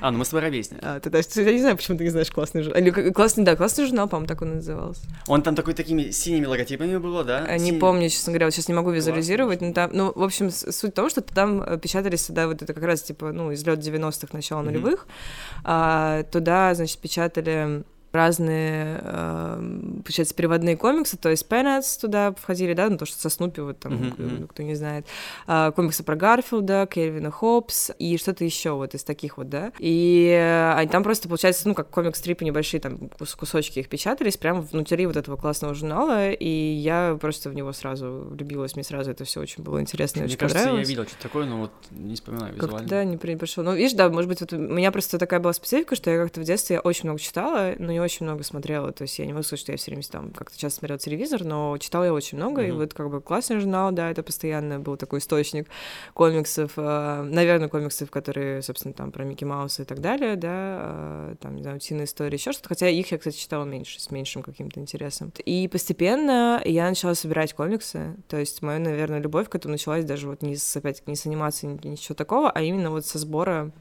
[0.00, 0.80] А, ну мы с тобой ровесники.
[0.82, 2.82] А, ты, даже, я не знаю, почему ты не знаешь классный журнал.
[2.82, 5.02] Или, классный, да, классный журнал, по-моему, так он назывался.
[5.26, 7.44] Он там такой такими синими логотипами было, да?
[7.46, 10.50] А, не помню, честно говоря, вот сейчас не могу визуализировать, но там, ну, в общем,
[10.50, 13.80] суть в том, что там э, печатались всегда вот это как раз, типа, ну, излет
[13.80, 15.60] 90-х, начало нулевых, mm-hmm.
[15.64, 22.88] а, туда, значит, печатали разные, э, получается, переводные комиксы, то есть Peanuts туда входили, да,
[22.88, 24.46] ну, то, что со Снупи, вот там, mm-hmm.
[24.48, 25.06] кто не знает,
[25.46, 30.28] э, комиксы про Гарфилда, Кельвина Хопс и что-то еще вот из таких вот, да, и
[30.36, 35.16] э, там просто, получается, ну, как комикс-стрипы небольшие, там, кусочки их печатались прямо внутри вот
[35.16, 39.62] этого классного журнала, и я просто в него сразу влюбилась, мне сразу это все очень
[39.62, 40.88] было интересно, мне очень кажется, понравилось.
[40.88, 42.78] я видел что-то такое, но вот не вспоминаю визуально.
[42.78, 43.62] Как-то, да, не пришло.
[43.62, 46.40] Ну, видишь, да, может быть, вот у меня просто такая была специфика, что я как-то
[46.40, 48.92] в детстве очень много читала, но не очень много смотрела.
[48.92, 51.44] То есть я не могу сказать, что я все время там как-то часто смотрела телевизор,
[51.44, 52.62] но читала я очень много.
[52.62, 52.68] Mm-hmm.
[52.68, 55.68] И вот как бы классный журнал, да, это постоянно был такой источник
[56.14, 61.34] комиксов, э, наверное, комиксов, которые, собственно, там про Микки Мауса и так далее, да, э,
[61.40, 62.68] там, не знаю, утиные истории, еще что-то.
[62.68, 65.32] Хотя их я, кстати, читала меньше, с меньшим каким-то интересом.
[65.44, 68.16] И постепенно я начала собирать комиксы.
[68.28, 71.26] То есть моя, наверное, любовь к этому началась даже вот не с, опять не с
[71.26, 73.72] анимацией, ничего такого, а именно вот со сбора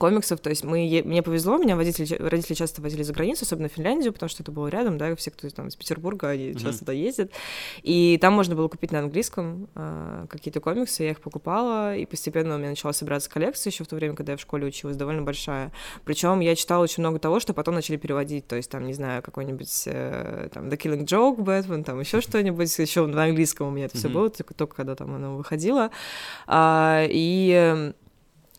[0.00, 3.72] комиксов, то есть мы, мне повезло, меня водители, родители часто возили за границу, особенно в
[3.72, 6.58] Финляндию, потому что это было рядом, да, все, кто там из Петербурга, они mm-hmm.
[6.58, 7.30] часто туда ездят,
[7.82, 12.54] и там можно было купить на английском э, какие-то комиксы, я их покупала, и постепенно
[12.54, 15.20] у меня начала собираться коллекция еще в то время, когда я в школе училась, довольно
[15.20, 15.70] большая,
[16.06, 19.22] причем я читала очень много того, что потом начали переводить, то есть там, не знаю,
[19.22, 23.84] какой-нибудь э, там The Killing Joke, Бэтмен, там еще что-нибудь, еще на английском у меня
[23.84, 23.98] это mm-hmm.
[23.98, 25.90] все было, только, только когда там оно выходило,
[26.46, 27.92] а, и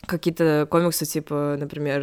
[0.05, 2.01] какие-то комиксы, типа, например,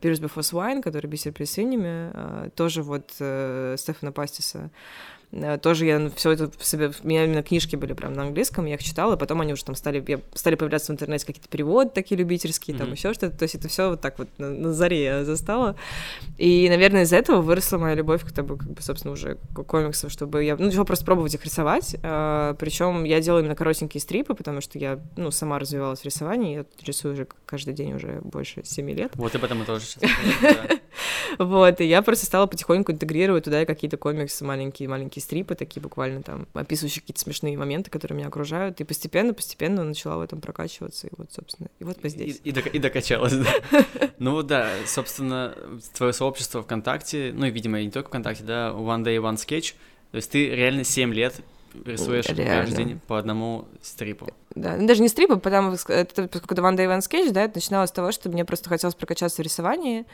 [0.00, 4.70] Pierce Before Swine, который бисер перед свиньями, э, тоже вот э, Стефана Пастиса.
[5.32, 6.90] Э, тоже я все это себе...
[7.02, 9.64] У меня именно книжки были прям на английском, я их читала, и потом они уже
[9.64, 10.02] там стали...
[10.06, 12.78] Я, стали появляться в интернете какие-то переводы такие любительские, mm-hmm.
[12.78, 13.36] там еще что-то.
[13.36, 15.76] То есть это все вот так вот на, на заре я застала.
[16.38, 20.44] И, наверное, из-за этого выросла моя любовь к, как бы, собственно, уже к комиксам, чтобы
[20.44, 20.56] я...
[20.56, 21.96] Ну, просто пробовать их рисовать.
[22.02, 26.56] А, причем я делаю именно коротенькие стрипы, потому что я, ну, сама развивалась в рисовании.
[26.56, 29.12] Я рисую уже каждый день уже больше семи лет.
[29.14, 30.10] Вот об этом мы тоже сейчас
[31.38, 34.44] Вот, и я просто стала потихоньку интегрировать туда какие-то комиксы,
[35.16, 40.18] маленькие-маленькие стрипы, такие буквально там, описывающие какие-то смешные моменты, которые меня окружают, и постепенно-постепенно начала
[40.18, 42.40] в этом прокачиваться, и вот, собственно, и вот мы здесь.
[42.44, 43.84] И, и, и докачалась, да.
[44.18, 45.54] Ну да, собственно,
[45.94, 49.74] твое сообщество ВКонтакте, ну и, видимо, и не только ВКонтакте, да, One Day One Sketch,
[50.10, 51.40] то есть ты реально 7 лет
[51.84, 52.44] рисуешь Реально.
[52.44, 54.28] каждый день по одному стрипу.
[54.56, 57.44] Да, ну, даже не стрипы, потому что это, поскольку это One Day One Sketch, да,
[57.44, 60.06] это начиналось с того, что мне просто хотелось прокачаться в рисовании,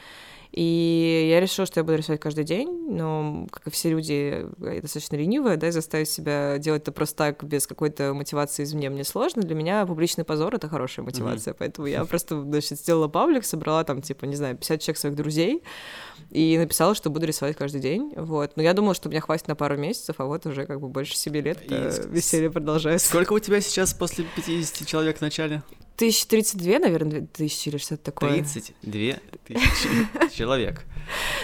[0.51, 4.83] и я решила, что я буду рисовать каждый день, но, как и все люди, я
[4.83, 9.05] достаточно ленивая, да, и заставить себя делать это просто так, без какой-то мотивации извне, мне
[9.05, 9.43] сложно.
[9.43, 11.57] Для меня публичный позор— это хорошая мотивация, mm-hmm.
[11.59, 15.63] поэтому я просто, значит, сделала паблик, собрала там, типа, не знаю, 50 человек своих друзей,
[16.31, 18.53] и написала, что буду рисовать каждый день, вот.
[18.57, 21.17] Но я думала, что меня хватит на пару месяцев, а вот уже как бы больше
[21.17, 21.75] себе лет и
[22.09, 23.07] веселье продолжается.
[23.07, 25.63] Сколько у тебя сейчас после 50 человек в начале?
[25.97, 28.33] Тысяч тридцать две, наверное, тысячи или что-то такое.
[28.33, 30.85] Тридцать две тысячи человек.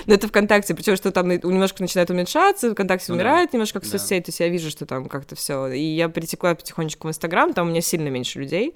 [0.07, 4.25] Но это ВКонтакте, причем что там немножко начинает уменьшаться, ВКонтакте ну, умирает немножко как соцсеть,
[4.25, 5.67] то есть я вижу, что там как-то все.
[5.69, 8.75] И я перетекла потихонечку в Инстаграм, там у меня сильно меньше людей,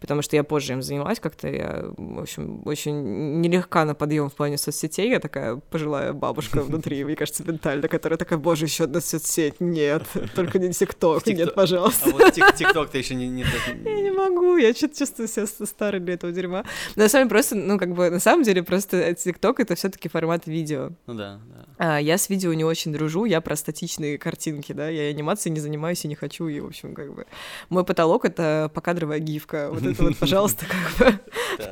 [0.00, 4.34] потому что я позже им занялась как-то, я, в общем, очень нелегка на подъем в
[4.34, 9.00] плане соцсетей, я такая пожилая бабушка внутри, мне кажется, ментально, которая такая, боже, еще одна
[9.00, 10.02] соцсеть, нет,
[10.34, 12.10] только не ТикТок, нет, пожалуйста.
[12.10, 13.22] А вот ТикТок ты еще не...
[13.84, 16.64] Я не могу, я что-то чувствую себя старой для этого дерьма.
[16.96, 20.08] На самом деле просто, ну, как бы, на самом деле просто ТикТок— это все таки
[20.08, 20.90] формат видео.
[21.06, 21.66] Ну да, да.
[21.78, 25.60] А, я с видео не очень дружу, я про статичные картинки, да, я анимацией не
[25.60, 27.26] занимаюсь и не хочу, и, в общем, как бы...
[27.70, 31.20] Мой потолок— это покадровая гифка, вот это вот, пожалуйста, как бы...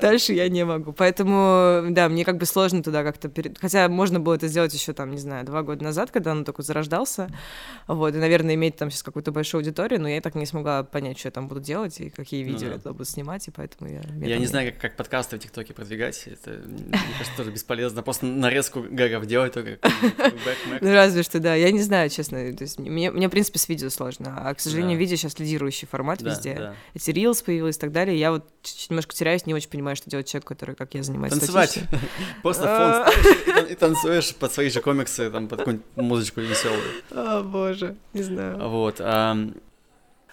[0.01, 0.93] Дальше я не могу.
[0.93, 3.29] Поэтому, да, мне как бы сложно туда как-то...
[3.29, 3.59] Перед...
[3.59, 6.63] Хотя можно было это сделать еще там, не знаю, два года назад, когда он только
[6.63, 7.31] зарождался,
[7.87, 11.19] вот, и, наверное, иметь там сейчас какую-то большую аудиторию, но я так не смогла понять,
[11.19, 12.81] что я там буду делать и какие ну видео ну, да.
[12.85, 14.03] я буду снимать, и поэтому я...
[14.27, 18.27] Я не знаю, как, как подкасты в ТикТоке продвигать, это, мне кажется, тоже бесполезно, просто
[18.41, 19.79] нарезку гагов делать только
[20.81, 23.69] Ну, разве что, да, я не знаю, честно, то есть мне, мне, в принципе, с
[23.69, 27.93] видео сложно, а, к сожалению, видео сейчас лидирующий формат везде, эти Reels появились и так
[27.93, 28.47] далее, я вот
[28.89, 31.81] немножко теряюсь, не очень понимаю, что делать человек, который, как я, занимается Танцевать.
[32.43, 33.61] Просто фон а.
[33.61, 36.81] и танцуешь под свои же комиксы, там, под какую-нибудь музычку веселую.
[37.11, 38.69] О, боже, не знаю.
[38.69, 39.01] Вот.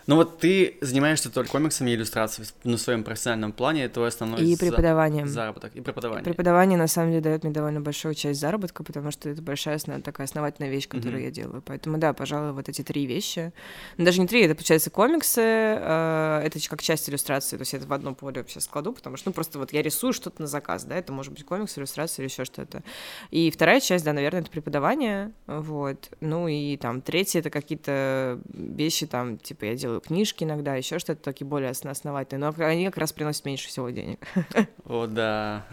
[0.08, 4.42] Ну вот ты занимаешься только комиксами и иллюстрацией на своем профессиональном плане, это твой основной
[4.42, 5.28] и преподаванием.
[5.28, 6.24] заработок, и преподавание.
[6.24, 10.26] Преподавание, на самом деле, дает мне довольно большую часть заработка, потому что это большая такая
[10.26, 11.26] основательная вещь, которую mm-hmm.
[11.26, 11.62] я делаю.
[11.66, 13.52] Поэтому, да, пожалуй, вот эти три вещи.
[13.98, 17.86] Ну, даже не три, это, получается, комиксы, э, это как часть иллюстрации, то есть это
[17.86, 20.86] в одно поле сейчас складу, потому что, ну, просто вот я рисую что-то на заказ,
[20.86, 22.82] да, это может быть комикс, иллюстрация или еще что-то.
[23.30, 26.10] И вторая часть, да, наверное, это преподавание, вот.
[26.22, 31.22] Ну и там третья— это какие-то вещи, там, типа, я делаю книжки иногда, еще что-то
[31.22, 34.20] такие более основательные, но они как раз приносят меньше всего денег.
[34.86, 35.66] О, да.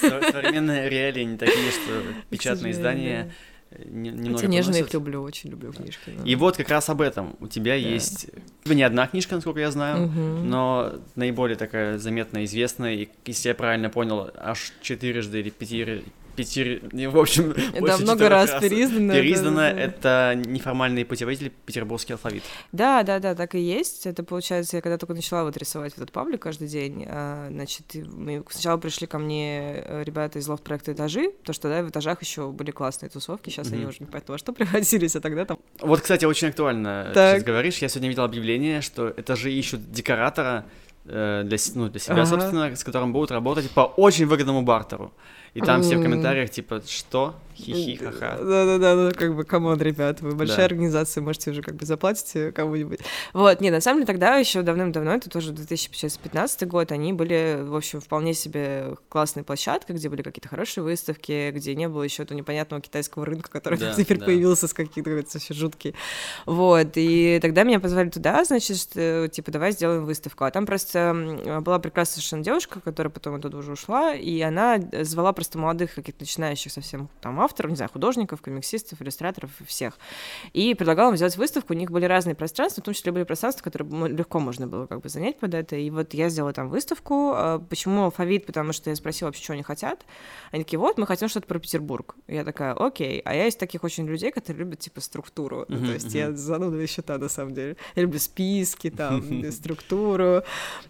[0.00, 3.32] Современные реалии не такие, что печатные издания
[3.84, 6.12] немного Хотя нежно их люблю, очень люблю книжки.
[6.24, 7.36] И вот как раз об этом.
[7.40, 8.30] У тебя есть
[8.64, 13.90] не одна книжка, насколько я знаю, но наиболее такая заметная, известная, и, если я правильно
[13.90, 16.02] понял, аж четырежды или пяти
[16.38, 16.80] пяти...
[17.08, 17.52] В общем,
[17.84, 19.12] Да, много раз, раз переиздано.
[19.12, 22.44] Переиздано— это неформальный путеводитель «Петербургский алфавит».
[22.70, 24.06] Да, да, да, так и есть.
[24.06, 28.44] Это, получается, я когда только начала вот рисовать этот паблик каждый день, а, значит, мы
[28.50, 32.52] сначала пришли ко мне э, ребята из лофт-проекта «Этажи», то что, да, в «Этажах» еще
[32.52, 33.74] были классные тусовки, сейчас mm-hmm.
[33.74, 35.58] они уже не понятно во что превратились, а тогда там...
[35.80, 37.38] Вот, кстати, очень актуально, так.
[37.38, 40.66] сейчас говоришь, я сегодня видел объявление, что «Этажи» ищут декоратора,
[41.04, 42.26] э, для, ну, для себя, ага.
[42.26, 45.12] собственно, с которым будут работать по очень выгодному бартеру.
[45.54, 47.34] И там все в комментариях, типа, что?
[47.58, 48.38] Хихи, ха-ха.
[48.38, 50.64] Да-да-да, ну как бы, come on, ребят, вы большая да.
[50.66, 53.00] организация, можете уже как бы заплатить кому-нибудь.
[53.32, 57.74] Вот, не, на самом деле тогда еще давным-давно, это тоже 2015 год, они были, в
[57.74, 62.38] общем, вполне себе классной площадкой, где были какие-то хорошие выставки, где не было еще этого
[62.38, 64.26] непонятного китайского рынка, который да, теперь да.
[64.26, 65.94] появился с каких-то вообще жуткий.
[66.46, 68.90] Вот, и тогда меня позвали туда, значит,
[69.32, 70.44] типа, давай сделаем выставку.
[70.44, 75.32] А там просто была прекрасная совершенно девушка, которая потом оттуда уже ушла, и она звала
[75.32, 79.98] просто молодых каких-то начинающих совсем там авторов, не знаю, художников, комиксистов, иллюстраторов и всех.
[80.52, 83.64] И предлагала им сделать выставку, у них были разные пространства, в том числе были пространства,
[83.64, 85.76] которые легко можно было как бы занять под это.
[85.76, 87.32] И вот я сделала там выставку.
[87.34, 88.46] А, почему алфавит?
[88.46, 90.04] Потому что я спросила вообще, что они хотят.
[90.52, 92.14] Они такие, вот, мы хотим что-то про Петербург.
[92.26, 93.20] Я такая, окей.
[93.24, 95.64] А я из таких очень людей, которые любят, типа, структуру.
[95.68, 96.18] Uh-huh, то есть uh-huh.
[96.18, 97.76] я зануда счета, на самом деле.
[97.94, 100.42] Я люблю списки, там, структуру,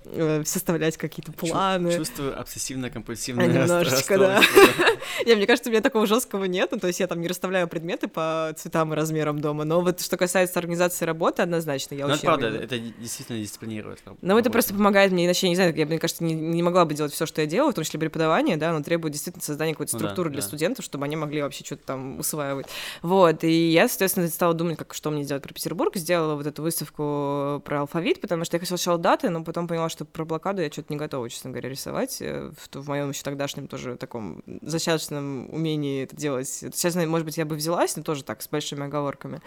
[0.05, 1.93] э, составлять какие-то планы.
[1.93, 4.43] Чувствую обсессивно-компульсивное Немножечко, да.
[5.27, 6.71] Не, мне кажется, у меня такого жесткого нет.
[6.73, 9.65] Ну, то есть я там не расставляю предметы по цветам и размерам дома.
[9.65, 12.23] Но вот что касается организации работы, однозначно, я ну, очень...
[12.23, 14.03] это правда, это действительно дисциплинирует.
[14.21, 16.85] Ну, это просто помогает мне, иначе, я не знаю, я, мне кажется, не, не могла
[16.85, 19.73] бы делать все, что я делаю, в том числе преподавание, да, но требует действительно создания
[19.73, 20.47] какой-то структуры ну, да, для да.
[20.47, 22.67] студентов, чтобы они могли вообще что-то там усваивать.
[23.03, 26.63] Вот, и я, соответственно, стала думать, как, что мне сделать про Петербург, сделала вот эту
[26.63, 30.63] выставку про алфавит, потому что я хотела сначала даты, но потом поняла, что про блокаду
[30.63, 32.19] я что-то не готова, честно говоря, рисовать.
[32.21, 36.38] Э, в, в моем еще тогдашнем тоже таком зачаточном умении это делать.
[36.45, 39.41] Сейчас, может быть, я бы взялась, но тоже так, с большими оговорками.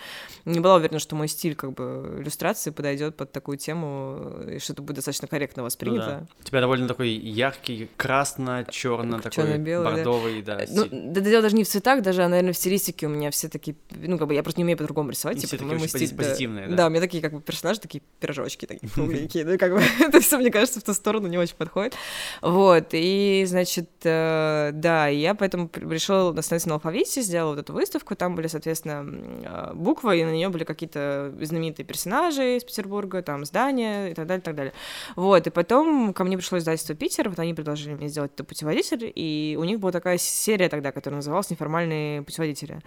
[0.46, 4.74] Не была уверена, что мой стиль как бы иллюстрации подойдет под такую тему, и что
[4.74, 6.06] это будет достаточно корректно воспринято.
[6.06, 6.28] Ну, да.
[6.40, 10.58] У тебя довольно такой яркий, красно-черно такой бордовый, да.
[10.58, 13.32] да ну, да, дело даже не в цветах, даже, а, наверное, в стилистике у меня
[13.32, 15.38] все такие, ну, как бы я просто не умею по-другому рисовать.
[15.38, 16.76] Все типа, такие очень стиль, позитивные, да.
[16.76, 20.20] Да, у меня такие как бы персонажи, такие пирожочки, такие кругленькие, ну, как бы это
[20.20, 21.94] все, мне кажется, в ту сторону не очень подходит.
[22.42, 28.16] Вот, и, значит, э, да, я поэтому решила остановиться на алфавите, сделала вот эту выставку,
[28.16, 29.06] там были, соответственно,
[29.44, 34.28] э, буквы, и на нее были какие-то знаменитые персонажи из Петербурга, там, здания и так
[34.28, 34.74] далее, и так далее.
[35.16, 39.12] Вот, и потом ко мне пришло издательство Питер, вот они предложили мне сделать это путеводитель,
[39.14, 42.82] и у них была такая серия тогда, которая называлась «Неформальные путеводители».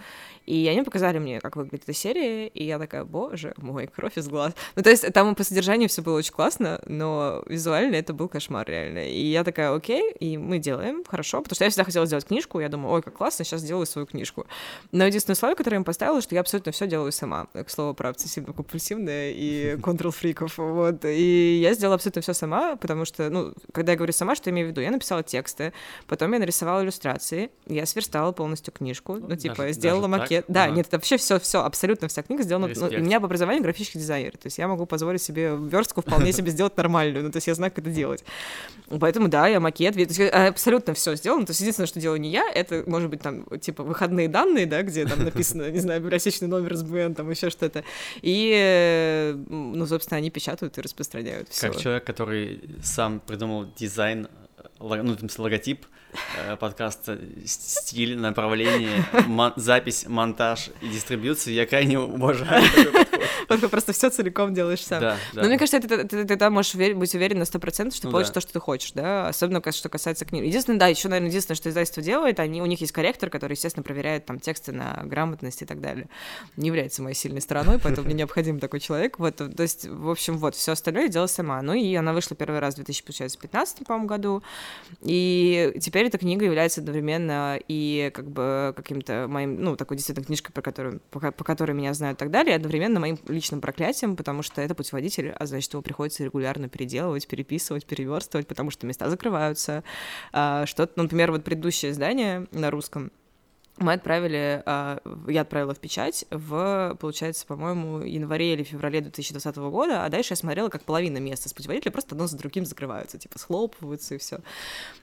[0.46, 4.28] И они показали мне, как выглядит эта серия, и я такая, боже мой, кровь из
[4.28, 4.54] глаз.
[4.76, 8.68] Ну, то есть там по содержанию все было очень классно, но визуально это был кошмар
[8.68, 9.08] реально.
[9.08, 12.60] И я такая, окей, и мы делаем, хорошо, потому что я всегда хотела сделать книжку,
[12.60, 14.46] я думаю, ой, как классно, сейчас сделаю свою книжку.
[14.92, 17.46] Но единственное условие, которое я им поставила, что я абсолютно все делаю сама.
[17.52, 21.04] К слову, про обсессивно-компульсивное и контрол-фриков, вот.
[21.04, 24.52] И я сделала абсолютно все сама, потому что, ну, когда я говорю сама, что я
[24.52, 24.80] имею в виду?
[24.80, 25.72] Я написала тексты,
[26.06, 30.46] потом я нарисовала иллюстрации, я сверстала полностью книжку, ну, типа, даже, сделала даже макет.
[30.46, 30.54] Так?
[30.54, 30.74] Да, ага.
[30.74, 32.70] нет, это вообще все, все, абсолютно вся книга сделана.
[32.74, 36.32] Ну, у меня по образованию графический дизайнер, то есть я могу позволить себе верстку вполне
[36.32, 38.24] себе сделать нормальную, ну, то есть я знаю, как это делать.
[39.00, 39.96] Поэтому, да, я макет,
[40.32, 41.46] абсолютно все сделано.
[41.46, 44.82] То есть единственное, что делаю не я, это, может быть, там, типа, выходные данные, да,
[44.82, 47.84] где там написано, не знаю, библиотечный номер СБН, там еще что-то.
[48.22, 51.68] И, ну, собственно, они печатают и распространяют все.
[51.68, 54.28] Как человек, который сам придумал дизайн,
[54.78, 55.86] ну, в смысле, логотип
[56.36, 62.64] Э, подкаста стиль, направление, мон- запись, монтаж и дистрибьюцию, я крайне уважаю
[63.48, 65.00] Только просто все целиком делаешь сам.
[65.00, 65.42] Да, да.
[65.42, 68.40] Но мне кажется, ты тогда можешь быть уверен на сто процентов, что ну, получишь то,
[68.40, 70.44] что ты хочешь, да, особенно что касается книг.
[70.44, 73.82] Единственное, да, еще, наверное, единственное, что издательство делает, они, у них есть корректор, который, естественно,
[73.82, 76.08] проверяет там тексты на грамотность и так далее.
[76.56, 79.18] Не является моей сильной стороной, поэтому мне необходим такой человек.
[79.18, 81.60] Вот, то есть, в общем, вот, все остальное я делала сама.
[81.62, 84.42] Ну и она вышла первый раз в 2015, по-моему, году.
[85.02, 90.52] И теперь эта книга является одновременно и как бы каким-то моим, ну, такой действительно книжкой,
[90.52, 94.16] про которую, по, по которой меня знают и так далее, и одновременно моим личным проклятием,
[94.16, 99.08] потому что это путеводитель, а значит, его приходится регулярно переделывать, переписывать, переверстывать, потому что места
[99.10, 99.84] закрываются.
[100.32, 103.10] А, что-то, ну, например, вот предыдущее издание на русском,
[103.78, 110.04] мы отправили, а, я отправила в печать в, получается, по-моему, январе или феврале 2020 года,
[110.04, 113.38] а дальше я смотрела, как половина места с путеводителя просто одно за другим закрываются, типа
[113.38, 114.40] схлопываются и все.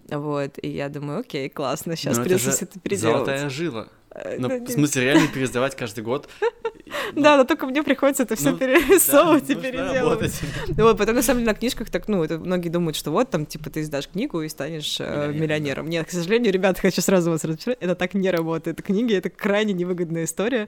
[0.07, 3.25] Вот, и я думаю, окей, классно, сейчас Но придется это, это переделать.
[3.25, 3.89] Золотая жила.
[4.11, 6.29] Э, ну, в смысле, реально пересдавать каждый год.
[7.15, 10.39] Да, но только мне приходится это все ну, перерисовывать и переделывать.
[10.69, 13.45] Вот, потом, на самом деле, на книжках так, ну, это многие думают, что вот там,
[13.45, 15.89] типа, ты издашь книгу и станешь э, миллионером.
[15.89, 18.81] Нет, к сожалению, ребята, хочу сразу вас разочаровать, это так не работает.
[18.81, 20.67] Книги— это крайне невыгодная история,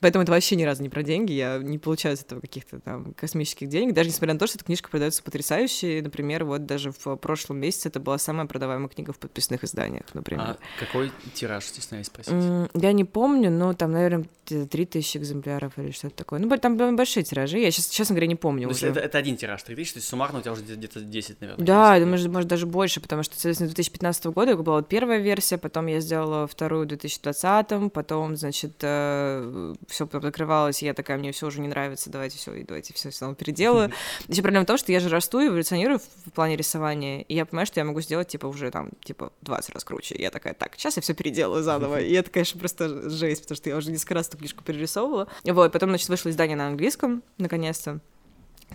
[0.00, 3.14] поэтому это вообще ни разу не про деньги, я не получаю с этого каких-то там
[3.14, 6.00] космических денег, даже несмотря на то, что эта книжка продается потрясающе.
[6.02, 10.44] Например, вот даже в прошлом месяце это была самая продаваемая книга в подписных изданиях, например.
[10.44, 12.34] А какой тираж, стесняюсь спросить?
[12.74, 16.38] Я не помню, но там, наверное, 3000 экземпляров или что-то такое.
[16.40, 18.88] Ну, там большие тиражи, я сейчас, честно говоря, не помню уже.
[18.88, 21.64] Это, это один тираж, 3000, то есть суммарно у тебя уже где-то 10, наверное.
[21.64, 25.58] Да, думаю, может, может, даже больше, потому что, соответственно, 2015 года была вот первая версия,
[25.58, 31.32] потом я сделала вторую в 2020, потом, значит, э, все закрывалось, и я такая, мне
[31.32, 33.92] все уже не нравится, давайте все, давайте все снова переделаю.
[34.28, 37.46] Еще проблема в том, что я же расту и эволюционирую в плане рисования, и я
[37.46, 40.14] понимаю, что я могу сделать, типа, уже там, типа, 20 раз круче.
[40.14, 42.00] И я такая, так, сейчас я все переделаю заново.
[42.04, 45.28] И это, конечно, просто жесть, потому что я уже несколько раз эту книжку перерисовывала.
[45.44, 48.00] Вот, потом, значит, вышло издание на английском, наконец-то.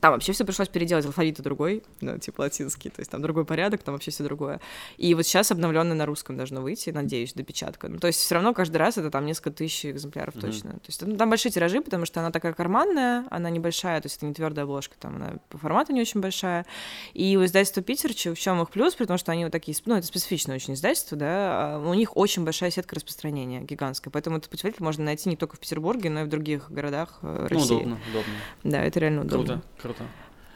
[0.02, 3.84] Там вообще все пришлось переделать, алфавит другой, ну, типа латинский, то есть там другой порядок,
[3.84, 4.60] там вообще все другое.
[4.98, 7.88] И вот сейчас обновленное на русском должно выйти, надеюсь, допечатка.
[7.88, 10.42] Ну, то есть все равно каждый раз это там несколько тысяч экземпляров mm-hmm.
[10.42, 10.72] точно.
[10.72, 14.18] То есть ну, там большие тиражи, потому что она такая карманная, она небольшая, то есть
[14.18, 16.66] это не твердая обложка, там она по формату не очень большая.
[17.14, 20.06] И у издательства Питерчи, в чем их плюс, потому что они вот такие, ну, это
[20.06, 24.84] специфичное очень издательство, да, а у них очень большая сетка распространения, гигантская, поэтому этот путеводитель
[24.84, 27.74] можно найти не только в Петербурге, но и в других городах э, ну, России.
[27.74, 28.34] Ну, удобно, удобно.
[28.64, 29.64] Да, это реально удобно.
[29.82, 30.10] Круто, круто.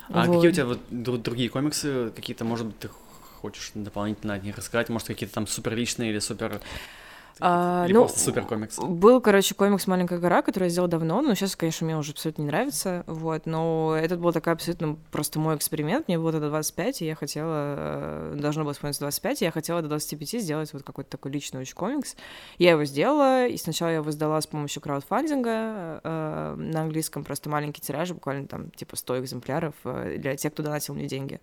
[0.10, 0.36] А вот.
[0.36, 0.80] какие у тебя вот
[1.24, 2.90] другие комиксы, какие-то, может быть, ты
[3.42, 4.90] хочешь дополнительно от них рассказать?
[4.90, 6.62] Может, какие-то там супер личные или супер
[7.40, 8.78] а, Или ну, просто супер комикс?
[8.78, 12.44] Был, короче, комикс «Маленькая гора», который я сделал давно, но сейчас, конечно, мне уже абсолютно
[12.44, 17.02] не нравится, вот, но этот был такой абсолютно просто мой эксперимент, мне было тогда 25,
[17.02, 20.84] и я хотела, э, должно было исполниться 25, и я хотела до 25 сделать вот
[20.84, 22.16] какой-то такой личный очень комикс.
[22.58, 27.50] Я его сделала, и сначала я его сдала с помощью краудфандинга э, на английском, просто
[27.50, 31.40] маленький тираж, буквально там типа 100 экземпляров э, для тех, кто донатил мне деньги.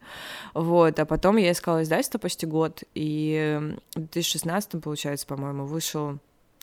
[0.54, 6.20] Вот, а потом я искала издательство почти год, и в 2016, получается, по-моему, social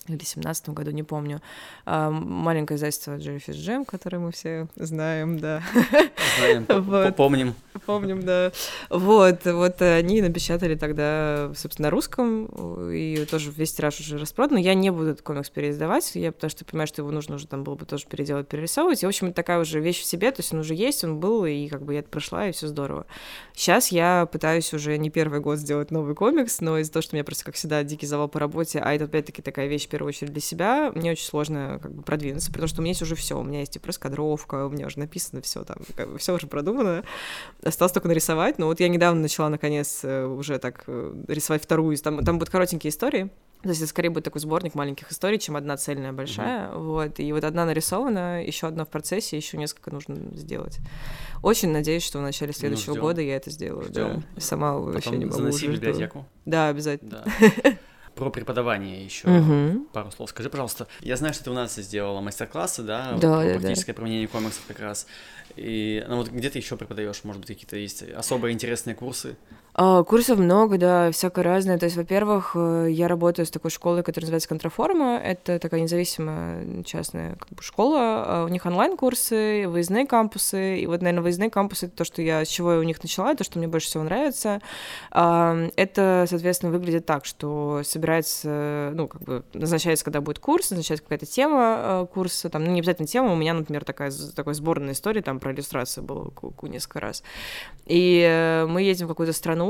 [0.08, 1.40] или в семнадцатом году, не помню,
[1.84, 5.62] а, маленькое издательство Jellyfish Jam, которое мы все знаем, да.
[6.38, 7.16] Знаем, вот.
[7.16, 7.54] помним.
[7.86, 8.52] Помним, да.
[8.90, 12.46] Вот, вот они напечатали тогда, собственно, на русском,
[12.90, 14.58] и тоже весь тираж уже распродан.
[14.58, 17.64] Я не буду этот комикс переиздавать, я потому что понимаю, что его нужно уже там
[17.64, 19.02] было бы тоже переделать, перерисовывать.
[19.02, 21.18] И, в общем, это такая уже вещь в себе, то есть он уже есть, он
[21.20, 23.06] был, и как бы я это прошла, и все здорово.
[23.54, 27.16] Сейчас я пытаюсь уже не первый год сделать новый комикс, но из-за того, что у
[27.16, 30.32] меня просто, как всегда, дикий завал по работе, а это опять-таки такая вещь, первую очередь,
[30.32, 33.38] для себя, мне очень сложно как бы продвинуться, потому что у меня есть уже все,
[33.38, 36.46] у меня есть и раскадровка, у меня уже написано все там, как бы все уже
[36.46, 37.02] продумано,
[37.62, 41.96] осталось только нарисовать, но вот я недавно начала, наконец, э, уже так э, рисовать вторую,
[41.98, 43.30] там, там будут коротенькие истории,
[43.62, 46.68] то есть это скорее будет такой сборник маленьких историй, чем одна цельная большая.
[46.68, 46.78] Mm-hmm.
[46.78, 47.18] Вот.
[47.18, 50.78] И вот одна нарисована, еще одна в процессе, еще несколько нужно сделать.
[51.42, 53.82] Очень надеюсь, что в начале ну, следующего ну, года я это сделаю.
[53.86, 54.22] Ждем.
[54.36, 54.40] Да.
[54.40, 55.38] Сама Потом вообще не могу.
[55.38, 56.24] Заноси в библиотеку.
[56.44, 57.24] Да, обязательно.
[57.40, 57.78] Да.
[58.18, 59.86] Про преподавание еще угу.
[59.92, 60.30] пару слов.
[60.30, 63.96] Скажи, пожалуйста, я знаю, что ты у нас сделала мастер-классы, да, да, да практическое да.
[64.00, 65.06] применение комиксов как раз.
[65.54, 67.22] И ну, вот где ты еще преподаешь?
[67.22, 69.36] Может быть, какие-то есть особо интересные курсы?
[69.80, 71.78] А, курсов много, да, всякое разное.
[71.78, 75.20] То есть, во-первых, э, я работаю с такой школой, которая называется Контраформа.
[75.24, 78.00] Это такая независимая частная как бы, школа.
[78.00, 80.80] А, у них онлайн-курсы, выездные кампусы.
[80.80, 83.36] И вот, наверное, выездные кампусы— это то, что я, с чего я у них начала,
[83.36, 84.60] то, что мне больше всего нравится.
[85.12, 91.04] А, это, соответственно, выглядит так, что собирается, ну, как бы назначается, когда будет курс, назначается
[91.04, 95.22] какая-то тема курса, там, ну, не обязательно тема, у меня, например, такая, такая сборная история,
[95.22, 97.22] там, про иллюстрацию было несколько раз.
[97.86, 99.67] И э, мы едем в какую-то страну,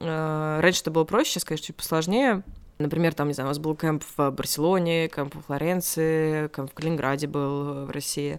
[0.00, 2.42] э, Раньше это было проще, сейчас, конечно, чуть посложнее.
[2.78, 6.74] Например, там, не знаю, у нас был кемп в Барселоне, кемп в Флоренции, кемп в
[6.74, 8.38] Калининграде был в России.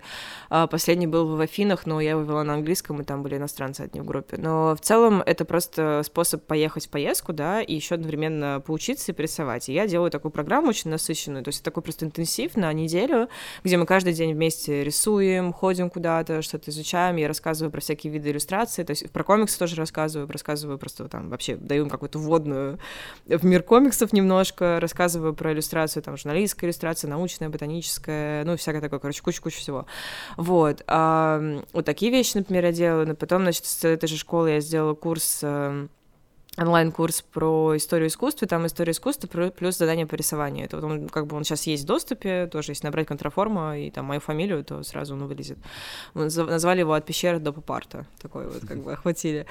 [0.50, 3.82] А последний был в Афинах, но я его вела на английском, и там были иностранцы
[3.82, 4.38] одни в группе.
[4.38, 9.16] Но в целом это просто способ поехать в поездку, да, и еще одновременно поучиться и
[9.16, 9.70] порисовать.
[9.70, 13.30] И я делаю такую программу очень насыщенную, то есть такой просто интенсив на неделю,
[13.64, 18.30] где мы каждый день вместе рисуем, ходим куда-то, что-то изучаем, я рассказываю про всякие виды
[18.30, 22.78] иллюстрации, то есть про комиксы тоже рассказываю, рассказываю просто там вообще даю им какую-то вводную
[23.26, 28.82] в мир комиксов немного, немножко, рассказываю про иллюстрацию, там, журналистская иллюстрация, научная, ботаническая, ну, всякое
[28.82, 29.86] такое, короче, куча-куча всего.
[30.36, 30.84] Вот.
[30.88, 33.08] А, вот такие вещи, например, я делаю.
[33.08, 35.90] Но потом, значит, с этой же школы я сделала курс эм,
[36.58, 40.66] онлайн-курс про историю искусства, там история искусства плюс задание по рисованию.
[40.66, 43.92] Это вот он, как бы он сейчас есть в доступе, тоже если набрать контраформа и
[43.92, 45.58] там мою фамилию, то сразу он вылезет.
[46.16, 49.46] Мы назвали его «От пещеры до попарта», такой вот как бы охватили.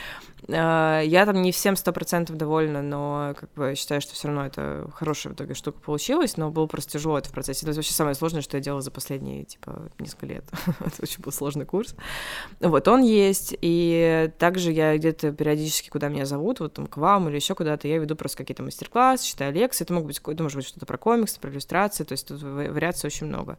[0.49, 4.47] А, я там не всем сто процентов довольна, но как бы считаю, что все равно
[4.47, 7.67] это хорошая в итоге штука получилась, но было просто тяжело это в процессе.
[7.67, 10.45] Это вообще самое сложное, что я делала за последние, типа, несколько лет.
[10.81, 11.95] это очень был сложный курс.
[12.59, 17.29] Вот он есть, и также я где-то периодически, куда меня зовут, вот там к вам
[17.29, 20.57] или еще куда-то, я веду просто какие-то мастер-классы, читаю лекции, это могут быть, это может
[20.57, 23.59] быть что-то про комиксы, про иллюстрации, то есть тут вариаций очень много.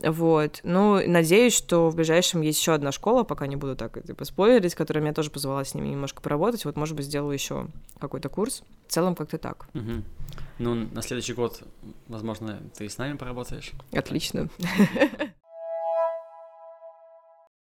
[0.00, 0.58] Вот.
[0.64, 4.74] Ну, надеюсь, что в ближайшем есть еще одна школа, пока не буду так типа спойлерить,
[4.74, 6.64] которая меня тоже позвала с ними немножко поработать.
[6.64, 7.68] Вот, может быть, сделаю еще
[8.00, 8.64] какой-то курс.
[8.88, 9.68] В целом, как-то так.
[9.74, 10.02] Угу.
[10.58, 11.62] Ну, на следующий год,
[12.08, 13.70] возможно, ты с нами поработаешь.
[13.92, 14.48] Отлично.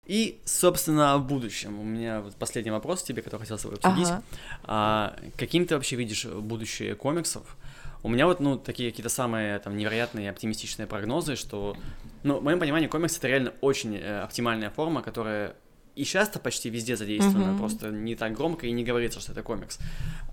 [0.06, 1.80] И, собственно, о будущем.
[1.80, 4.10] У меня вот последний вопрос тебе, который хотел с тобой обсудить.
[4.10, 4.24] Ага.
[4.64, 7.56] А, каким ты вообще видишь будущее комиксов?
[8.04, 11.78] У меня вот, ну, такие какие-то самые там невероятные оптимистичные прогнозы, что,
[12.24, 15.56] ну, в моем понимании, комикс это реально очень э, оптимальная форма, которая
[15.96, 17.58] и часто почти везде задействована, mm-hmm.
[17.58, 19.78] просто не так громко и не говорится, что это комикс.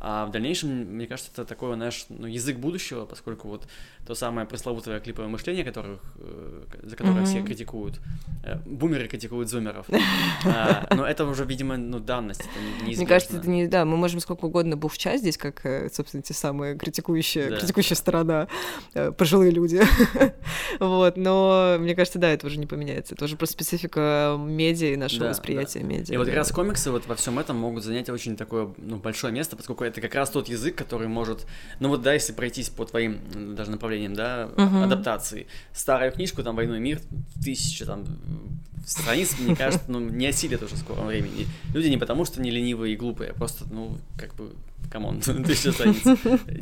[0.00, 3.66] А в дальнейшем, мне кажется, это такой, знаешь, ну, язык будущего, поскольку вот
[4.06, 8.00] то самое пресловутое клиповое мышление, которых, э, за которое все критикуют.
[8.42, 9.86] Э, бумеры критикуют зумеров.
[10.42, 12.96] А, но это уже, видимо, ну, данность, это неизбежно.
[12.96, 13.66] Мне кажется, это не...
[13.66, 17.56] Да, мы можем сколько угодно бухча здесь, как, э, собственно, те самые критикующие, да.
[17.58, 18.48] критикующая сторона,
[18.94, 19.82] э, пожилые люди.
[20.80, 23.14] вот, но мне кажется, да, это уже не поменяется.
[23.14, 25.80] Это уже просто специфика медиа и нашего да, восприятия да.
[25.80, 26.14] медиа.
[26.14, 29.32] И вот как раз комиксы вот во всем этом могут занять очень такое ну, большое
[29.32, 31.46] место, поскольку это как раз тот язык, который может,
[31.78, 33.20] ну вот да, если пройтись по твоим
[33.55, 34.84] даже направлениям, да, uh-huh.
[34.84, 37.01] адаптации, старую книжку, там «Войну и мир»,
[37.42, 38.05] тысяча там
[38.86, 41.46] страниц, мне кажется, ну, не осилят уже в скором времени.
[41.72, 44.53] Люди не потому, что не ленивые и глупые, а просто, ну, как бы,
[44.91, 46.03] come on, тысяча страниц.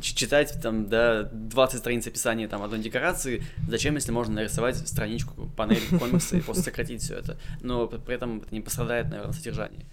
[0.02, 5.82] Читать там, да, 20 страниц описания там одной декорации, зачем, если можно нарисовать страничку, панель
[5.98, 7.38] комикса и просто сократить все это.
[7.60, 9.86] Но при этом это не пострадает, наверное, содержание.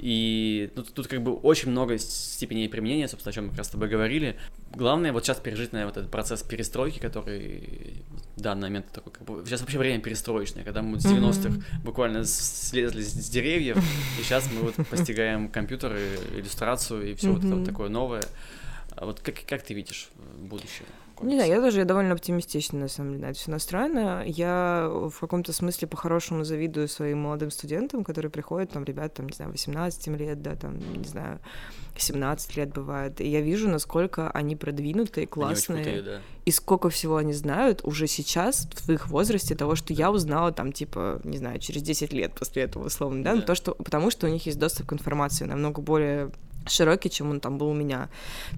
[0.00, 3.66] И ну, тут как бы очень много степеней применения, собственно, о чем мы как раз
[3.66, 4.36] с тобой говорили.
[4.74, 8.02] Главное вот сейчас пережить, наверное, вот этот процесс перестройки, который
[8.36, 11.62] в данный момент такой, как бы, сейчас вообще время перестроечное, когда мы с 90-х mm-hmm.
[11.84, 13.76] буквально слезли с деревьев,
[14.18, 16.00] и сейчас мы вот постигаем компьютеры,
[16.34, 18.22] иллюстрацию и все вот это вот такое новое.
[18.96, 20.86] А вот как, как ты видишь будущее?
[21.22, 24.24] Не знаю, я тоже я довольно оптимистично, на самом деле, на это все настроена.
[24.26, 29.34] Я в каком-то смысле по-хорошему завидую своим молодым студентам, которые приходят, там, ребят, там, не
[29.34, 31.40] знаю, 18 лет, да, там, не знаю,
[31.96, 33.20] 17 лет бывает.
[33.20, 35.76] И я вижу, насколько они продвинутые, классные.
[35.76, 36.22] Они крутые, да.
[36.46, 40.72] И сколько всего они знают уже сейчас, в их возрасте, того, что я узнала, там,
[40.72, 43.42] типа, не знаю, через 10 лет после этого, условно, да, да.
[43.42, 46.30] то, что, потому что у них есть доступ к информации намного более
[46.66, 48.08] широкий, чем он там был у меня.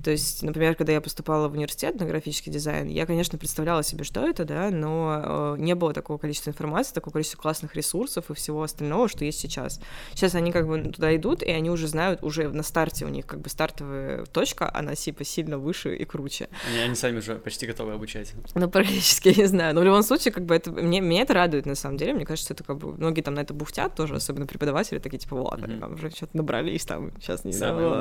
[0.04, 4.04] То есть, например, когда я поступала в университет на графический дизайн, я, конечно, представляла себе,
[4.04, 8.34] что это, да, но э, не было такого количества информации, такого количества классных ресурсов и
[8.34, 9.80] всего остального, что есть сейчас.
[10.12, 13.26] Сейчас они как бы туда идут, и они уже знают, уже на старте у них
[13.26, 16.48] как бы стартовая точка, она типа сильно выше и круче.
[16.68, 18.32] Они, они сами уже почти готовы обучать.
[18.54, 19.74] Ну, практически, я не знаю.
[19.74, 22.14] Но в любом случае, как бы это, мне, меня это радует, на самом деле.
[22.14, 25.36] Мне кажется, это как бы, многие там на это бухтят тоже, особенно преподаватели, такие типа,
[25.36, 25.80] вот, mm-hmm.
[25.80, 27.91] там уже что-то набрались, там, сейчас не знаю,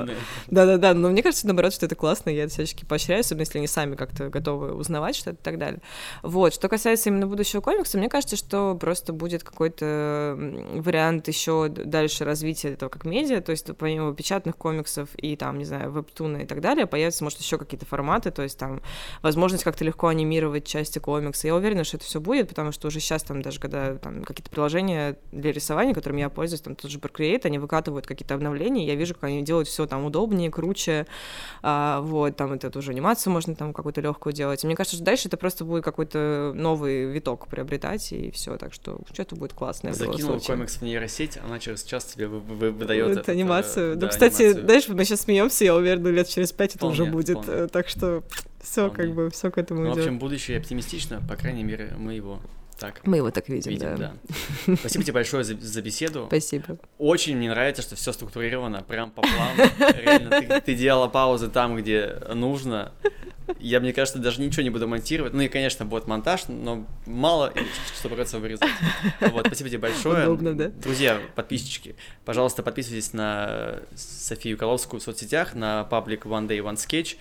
[0.48, 3.68] да-да-да, но мне кажется, наоборот, что это классно, я это всячески поощряю, особенно если они
[3.68, 5.82] сами как-то готовы узнавать что-то и так далее.
[6.24, 10.38] Вот, что касается именно будущего комикса, мне кажется, что просто будет какой-то
[10.76, 15.66] вариант еще дальше развития этого как медиа, то есть помимо печатных комиксов и там, не
[15.66, 18.82] знаю, вебтуна и так далее, появятся, может, еще какие-то форматы, то есть там
[19.22, 21.48] возможность как-то легко анимировать части комикса.
[21.48, 24.50] Я уверена, что это все будет, потому что уже сейчас там даже когда там какие-то
[24.50, 28.96] приложения для рисования, которыми я пользуюсь, там тот же Procreate, они выкатывают какие-то обновления, я
[28.96, 31.08] вижу, как они делают все там удобно, удобнее, круче,
[31.62, 34.64] а, вот, там это тоже анимацию можно там какую-то легкую делать.
[34.64, 38.74] И мне кажется, что дальше это просто будет какой-то новый виток приобретать, и все, так
[38.74, 39.94] что что-то будет классное.
[39.94, 43.94] Закинул комикс в нейросеть, она через час тебе выдает вот, анимацию.
[43.94, 44.66] Э, да, ну, кстати, анимацию.
[44.66, 47.68] знаешь, мы сейчас смеемся, я уверена, лет через пять это уже будет, вполне.
[47.68, 48.24] так что
[48.62, 49.98] все как бы, все к этому ну, идет.
[49.98, 52.40] В общем, будущее оптимистично, по крайней мере, мы его
[52.82, 53.06] так.
[53.06, 54.14] Мы его так видим, видим да.
[54.66, 54.76] да.
[54.80, 56.26] Спасибо тебе большое за, за беседу.
[56.28, 56.80] Спасибо.
[56.98, 59.72] Очень мне нравится, что все структурировано, прям по плану.
[59.80, 62.92] Реально, ты, ты делала паузы там, где нужно.
[63.60, 65.34] Я, мне кажется, даже ничего не буду монтировать.
[65.34, 67.54] Ну и, конечно, будет монтаж, но мало,
[67.96, 68.68] что придется вырезать.
[69.20, 70.24] Вот, спасибо тебе большое.
[70.24, 70.70] Удобно, да?
[70.70, 77.18] Друзья, подписчики, пожалуйста, подписывайтесь на Софию Коловскую в соцсетях, на паблик One Day One Sketch.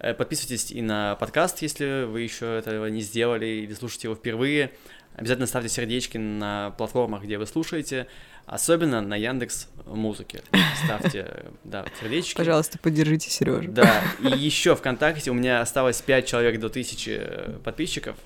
[0.00, 4.72] Э, подписывайтесь и на подкаст, если вы еще этого не сделали или слушаете его впервые.
[5.14, 8.06] Обязательно ставьте сердечки на платформах, где вы слушаете,
[8.46, 10.42] особенно на Яндекс Музыке.
[10.84, 12.36] Ставьте, да, сердечки.
[12.36, 13.70] Пожалуйста, поддержите Сережу.
[13.70, 18.16] Да, и еще ВКонтакте у меня осталось 5 человек до 1000 подписчиков.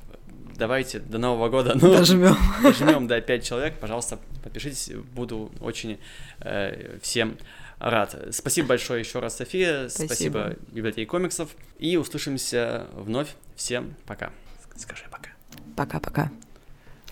[0.56, 1.74] Давайте до Нового года.
[1.74, 2.36] Ну, дожмем.
[2.62, 3.74] Дожмем, да, 5 человек.
[3.80, 4.92] Пожалуйста, подпишитесь.
[5.12, 5.98] Буду очень
[6.40, 7.36] э, всем
[7.78, 8.16] рад.
[8.30, 9.88] Спасибо большое еще раз, София.
[9.88, 11.50] Спасибо, Спасибо библиотеке комиксов.
[11.78, 13.34] И услышимся вновь.
[13.56, 14.30] Всем пока.
[14.76, 15.30] Скажи пока.
[15.76, 16.30] Пока-пока.